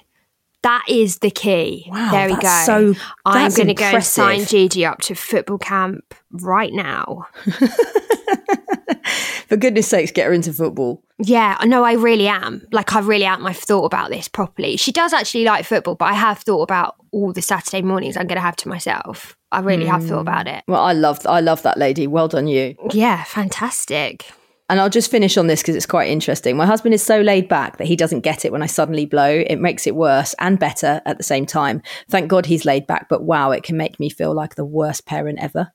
That 0.64 0.86
is 0.88 1.20
the 1.20 1.32
key. 1.32 1.88
Wow, 1.90 2.12
there 2.12 2.28
we 2.30 2.36
go. 2.36 2.62
so- 2.66 2.94
I'm 3.26 3.52
going 3.52 3.68
to 3.68 3.74
go 3.74 3.86
and 3.86 4.04
sign 4.04 4.46
Gigi 4.46 4.86
up 4.86 5.00
to 5.02 5.16
football 5.16 5.58
camp 5.58 6.14
right 6.32 6.72
now. 6.72 7.26
For 9.48 9.58
goodness 9.58 9.88
sakes, 9.88 10.12
get 10.12 10.28
her 10.28 10.34
into 10.34 10.54
football. 10.54 11.04
Yeah, 11.20 11.58
no, 11.66 11.84
I 11.84 11.94
really 11.94 12.28
am. 12.28 12.66
Like, 12.72 12.94
I 12.96 13.00
really 13.00 13.26
am. 13.26 13.46
I've 13.46 13.58
thought 13.58 13.86
about 13.86 14.10
this 14.10 14.28
properly. 14.28 14.78
She 14.78 14.92
does 14.92 15.14
actually 15.14 15.44
like 15.44 15.66
football, 15.66 15.96
but 15.96 16.06
I 16.06 16.14
have 16.14 16.40
thought 16.40 16.64
about 16.64 16.96
all 17.12 17.34
the 17.34 17.42
Saturday 17.42 17.82
mornings 17.82 18.18
I'm 18.18 18.28
going 18.28 18.38
to 18.38 18.42
have 18.42 18.56
to 18.58 18.70
myself. 18.70 19.38
I 19.52 19.60
really 19.60 19.86
have 19.86 20.06
thought 20.06 20.22
about 20.22 20.48
it. 20.48 20.64
Well, 20.68 20.82
I 20.82 20.94
love, 20.94 21.26
I 21.28 21.42
love 21.42 21.62
that 21.64 21.78
lady. 21.78 22.08
Well 22.08 22.30
done, 22.30 22.48
you. 22.48 22.76
Yeah, 22.92 23.24
fantastic. 23.26 24.32
And 24.70 24.80
I'll 24.80 24.90
just 24.90 25.12
finish 25.12 25.36
on 25.36 25.48
this 25.48 25.62
because 25.62 25.76
it's 25.76 25.86
quite 25.86 26.10
interesting. 26.10 26.56
My 26.56 26.66
husband 26.66 26.94
is 26.94 27.04
so 27.04 27.20
laid 27.20 27.50
back 27.50 27.76
that 27.76 27.88
he 27.88 27.98
doesn't 27.98 28.22
get 28.22 28.46
it 28.46 28.54
when 28.54 28.64
I 28.64 28.68
suddenly 28.68 29.06
blow. 29.06 29.44
It 29.46 29.58
makes 29.58 29.86
it 29.86 29.98
worse 29.98 30.34
and 30.40 30.58
better 30.58 31.02
at 31.06 31.18
the 31.18 31.26
same 31.26 31.46
time. 31.46 31.82
Thank 32.10 32.30
God 32.30 32.46
he's 32.46 32.64
laid 32.64 32.88
back, 32.88 33.10
but 33.10 33.24
wow, 33.24 33.52
it 33.52 33.64
can 33.64 33.76
make 33.76 34.00
me 34.00 34.10
feel 34.10 34.34
like 34.34 34.56
the 34.56 34.64
worst 34.64 35.06
parent 35.06 35.40
ever. 35.42 35.74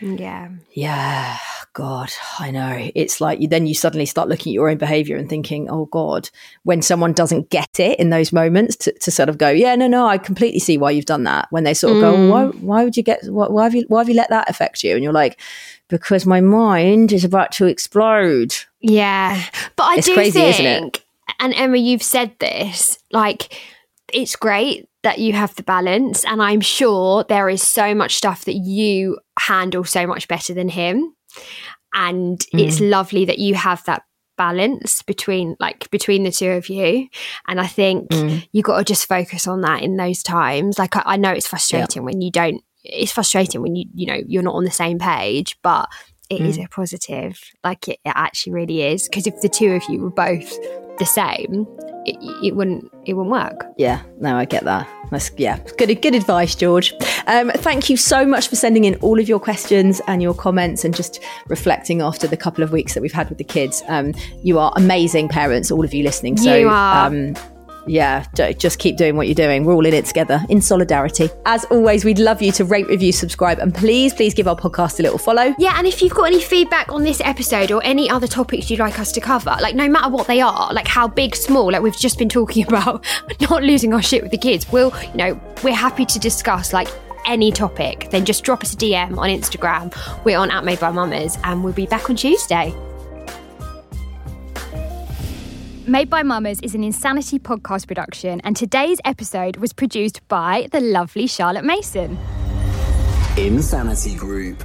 Yeah. 0.00 0.48
Yeah, 0.72 1.38
God, 1.74 2.10
I 2.38 2.50
know. 2.50 2.90
It's 2.94 3.20
like 3.20 3.40
you 3.40 3.48
then 3.48 3.66
you 3.66 3.74
suddenly 3.74 4.04
start 4.04 4.28
looking 4.28 4.50
at 4.50 4.54
your 4.54 4.68
own 4.68 4.76
behavior 4.76 5.16
and 5.16 5.28
thinking, 5.28 5.70
oh 5.70 5.86
God, 5.86 6.28
when 6.64 6.82
someone 6.82 7.12
doesn't 7.14 7.48
get 7.48 7.80
it 7.80 7.98
in 7.98 8.10
those 8.10 8.32
moments 8.32 8.76
to, 8.76 8.92
to 8.98 9.10
sort 9.10 9.30
of 9.30 9.38
go, 9.38 9.48
yeah, 9.48 9.74
no, 9.74 9.86
no, 9.86 10.06
I 10.06 10.18
completely 10.18 10.60
see 10.60 10.76
why 10.76 10.90
you've 10.90 11.06
done 11.06 11.24
that. 11.24 11.48
When 11.50 11.64
they 11.64 11.74
sort 11.74 11.96
of 11.96 12.02
go, 12.02 12.12
Mm. 12.14 12.30
why, 12.30 12.44
why 12.58 12.84
would 12.84 12.96
you 12.96 13.02
get, 13.02 13.24
why, 13.24 13.48
why 13.48 13.64
have 13.64 13.74
you, 13.74 13.84
why 13.88 14.00
have 14.00 14.08
you 14.08 14.14
let 14.14 14.28
that 14.28 14.50
affect 14.50 14.84
you? 14.84 14.94
And 14.94 15.02
you're 15.02 15.12
like, 15.12 15.40
because 15.88 16.26
my 16.26 16.40
mind 16.42 17.12
is 17.12 17.24
about 17.24 17.52
to 17.52 17.66
explode. 17.66 18.54
Yeah. 18.80 19.42
But 19.76 19.84
I 19.84 19.94
It's 19.96 20.06
do 20.06 20.14
crazy, 20.14 20.52
think, 20.52 21.04
and 21.40 21.54
Emma, 21.54 21.78
you've 21.78 22.02
said 22.02 22.38
this, 22.38 22.98
like, 23.10 23.58
it's 24.12 24.36
great 24.36 24.88
that 25.02 25.18
you 25.18 25.32
have 25.32 25.54
the 25.56 25.62
balance. 25.62 26.24
And 26.24 26.42
I'm 26.42 26.60
sure 26.60 27.24
there 27.24 27.48
is 27.48 27.62
so 27.66 27.94
much 27.94 28.14
stuff 28.16 28.44
that 28.44 28.54
you 28.54 29.18
handle 29.38 29.84
so 29.84 30.06
much 30.06 30.28
better 30.28 30.54
than 30.54 30.68
him. 30.68 31.14
And 31.94 32.44
it's 32.52 32.80
Mm. 32.80 32.90
lovely 32.90 33.24
that 33.26 33.38
you 33.38 33.54
have 33.54 33.84
that 33.84 34.02
balance 34.38 35.02
between 35.02 35.56
like 35.60 35.90
between 35.90 36.24
the 36.24 36.32
two 36.32 36.48
of 36.48 36.70
you 36.70 37.06
and 37.46 37.60
i 37.60 37.66
think 37.66 38.08
Mm. 38.08 38.42
you 38.50 38.62
got 38.62 38.78
to 38.78 38.84
just 38.84 39.06
focus 39.06 39.46
on 39.46 39.60
that 39.60 39.82
in 39.82 39.98
those 39.98 40.22
times 40.22 40.78
like 40.78 40.96
i, 40.96 41.02
I 41.04 41.16
know 41.18 41.30
it's 41.30 41.46
frustrating 41.46 42.02
when 42.02 42.22
you 42.22 42.30
don't 42.30 42.62
it's 42.82 43.12
frustrating 43.12 43.60
when 43.60 43.76
you 43.76 43.84
you 43.94 44.06
know 44.06 44.18
you're 44.26 44.42
not 44.42 44.54
on 44.54 44.64
the 44.64 44.70
same 44.70 44.98
page 44.98 45.58
but 45.62 45.86
it 46.30 46.40
mm. 46.40 46.46
is 46.46 46.56
a 46.58 46.66
positive. 46.68 47.38
Like 47.62 47.88
it, 47.88 48.00
it 48.04 48.12
actually 48.14 48.54
really 48.54 48.82
is. 48.82 49.06
Because 49.06 49.26
if 49.26 49.40
the 49.42 49.50
two 49.50 49.72
of 49.72 49.82
you 49.90 50.00
were 50.00 50.10
both 50.10 50.50
the 50.98 51.04
same, 51.04 51.66
it, 52.06 52.16
it, 52.44 52.56
wouldn't 52.56 52.90
it 53.06 53.14
wouldn't 53.14 53.32
work. 53.32 53.66
Yeah, 53.76 54.02
no, 54.20 54.36
I 54.36 54.44
get 54.44 54.64
that. 54.64 54.88
That's 55.10 55.30
yeah, 55.36 55.58
good 55.78 56.00
good 56.00 56.14
advice, 56.14 56.54
George. 56.54 56.94
Um, 57.26 57.50
thank 57.50 57.90
you 57.90 57.96
so 57.96 58.24
much 58.24 58.48
for 58.48 58.56
sending 58.56 58.84
in 58.84 58.94
all 58.96 59.20
of 59.20 59.28
your 59.28 59.40
questions 59.40 60.00
and 60.06 60.22
your 60.22 60.34
comments 60.34 60.84
and 60.84 60.94
just 60.94 61.22
reflecting 61.48 62.00
after 62.00 62.26
the 62.26 62.36
couple 62.36 62.64
of 62.64 62.72
weeks 62.72 62.94
that 62.94 63.02
we've 63.02 63.12
had 63.12 63.28
with 63.28 63.38
the 63.38 63.44
kids. 63.44 63.82
Um, 63.88 64.14
you 64.42 64.58
are 64.58 64.72
amazing 64.76 65.28
parents, 65.28 65.70
all 65.70 65.84
of 65.84 65.94
you 65.94 66.02
listening. 66.02 66.36
So 66.36 66.56
you 66.56 66.68
are. 66.68 67.06
Um, 67.06 67.34
yeah, 67.86 68.24
just 68.34 68.78
keep 68.78 68.96
doing 68.96 69.16
what 69.16 69.26
you're 69.26 69.34
doing. 69.34 69.64
We're 69.64 69.74
all 69.74 69.86
in 69.86 69.94
it 69.94 70.04
together 70.04 70.40
in 70.48 70.60
solidarity. 70.60 71.30
As 71.46 71.64
always, 71.66 72.04
we'd 72.04 72.18
love 72.18 72.40
you 72.42 72.52
to 72.52 72.64
rate, 72.64 72.86
review, 72.88 73.12
subscribe, 73.12 73.58
and 73.58 73.74
please, 73.74 74.14
please 74.14 74.34
give 74.34 74.48
our 74.48 74.56
podcast 74.56 74.98
a 75.00 75.02
little 75.02 75.18
follow. 75.18 75.54
Yeah, 75.58 75.74
and 75.76 75.86
if 75.86 76.02
you've 76.02 76.14
got 76.14 76.24
any 76.24 76.40
feedback 76.40 76.92
on 76.92 77.02
this 77.02 77.20
episode 77.20 77.72
or 77.72 77.82
any 77.84 78.08
other 78.08 78.26
topics 78.26 78.70
you'd 78.70 78.80
like 78.80 78.98
us 78.98 79.12
to 79.12 79.20
cover, 79.20 79.56
like 79.60 79.74
no 79.74 79.88
matter 79.88 80.08
what 80.08 80.26
they 80.26 80.40
are, 80.40 80.72
like 80.72 80.86
how 80.86 81.08
big, 81.08 81.34
small, 81.34 81.72
like 81.72 81.82
we've 81.82 81.96
just 81.96 82.18
been 82.18 82.28
talking 82.28 82.66
about, 82.68 83.04
not 83.40 83.62
losing 83.62 83.92
our 83.92 84.02
shit 84.02 84.22
with 84.22 84.30
the 84.30 84.38
kids, 84.38 84.70
we'll, 84.70 84.92
you 85.12 85.16
know, 85.16 85.40
we're 85.62 85.74
happy 85.74 86.06
to 86.06 86.18
discuss 86.18 86.72
like 86.72 86.88
any 87.26 87.52
topic, 87.52 88.08
then 88.10 88.24
just 88.24 88.44
drop 88.44 88.62
us 88.62 88.74
a 88.74 88.76
DM 88.76 89.16
on 89.18 89.28
Instagram. 89.28 89.94
We're 90.24 90.38
on 90.38 90.50
at 90.50 90.64
Made 90.64 90.80
by 90.80 90.90
Mammas, 90.90 91.38
and 91.44 91.62
we'll 91.62 91.72
be 91.72 91.86
back 91.86 92.10
on 92.10 92.16
Tuesday. 92.16 92.74
Made 95.86 96.08
by 96.08 96.22
Mammas 96.22 96.60
is 96.62 96.76
an 96.76 96.84
Insanity 96.84 97.40
podcast 97.40 97.88
production, 97.88 98.40
and 98.42 98.54
today's 98.54 99.00
episode 99.04 99.56
was 99.56 99.72
produced 99.72 100.20
by 100.28 100.68
the 100.70 100.78
lovely 100.78 101.26
Charlotte 101.26 101.64
Mason. 101.64 102.16
Insanity 103.36 104.14
Group. 104.14 104.62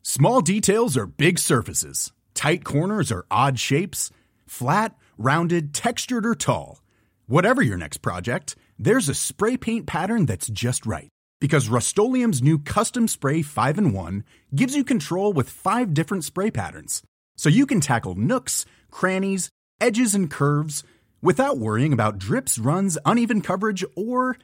Small 0.00 0.40
details 0.40 0.96
are 0.96 1.06
big 1.06 1.38
surfaces, 1.38 2.12
tight 2.32 2.64
corners 2.64 3.12
are 3.12 3.26
odd 3.30 3.58
shapes, 3.58 4.10
flat, 4.46 4.96
rounded, 5.18 5.74
textured, 5.74 6.24
or 6.24 6.34
tall. 6.34 6.80
Whatever 7.26 7.60
your 7.60 7.76
next 7.76 7.98
project, 7.98 8.56
there's 8.78 9.10
a 9.10 9.14
spray 9.14 9.58
paint 9.58 9.86
pattern 9.86 10.24
that's 10.24 10.48
just 10.48 10.86
right. 10.86 11.10
Because 11.42 11.68
Rust 11.68 11.98
new 11.98 12.56
Custom 12.56 13.08
Spray 13.08 13.42
5 13.42 13.76
and 13.76 13.92
1 13.92 14.24
gives 14.54 14.76
you 14.76 14.84
control 14.84 15.32
with 15.32 15.50
five 15.50 15.92
different 15.92 16.22
spray 16.22 16.52
patterns 16.52 17.02
so 17.36 17.48
you 17.48 17.66
can 17.66 17.80
tackle 17.80 18.14
nooks, 18.14 18.64
crannies, 18.92 19.48
edges, 19.80 20.14
and 20.14 20.30
curves 20.30 20.84
without 21.20 21.58
worrying 21.58 21.92
about 21.92 22.18
drips, 22.18 22.60
runs, 22.60 22.96
uneven 23.04 23.40
coverage, 23.40 23.84
or 23.96 24.36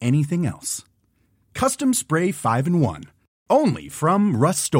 anything 0.00 0.46
else. 0.46 0.84
Custom 1.52 1.92
Spray 1.92 2.32
5 2.32 2.66
and 2.66 2.80
1, 2.80 3.04
only 3.50 3.90
from 3.90 4.34
Rust 4.34 4.72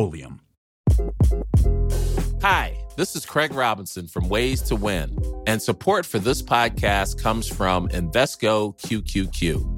Hi, 2.40 2.83
this 2.96 3.14
is 3.14 3.26
Craig 3.26 3.52
Robinson 3.52 4.09
from 4.09 4.31
Ways 4.31 4.62
to 4.62 4.74
Win, 4.74 5.18
and 5.46 5.61
support 5.61 6.07
for 6.07 6.18
this 6.18 6.40
podcast 6.40 7.22
comes 7.22 7.46
from 7.46 7.88
Invesco 7.88 8.74
QQQ. 8.81 9.77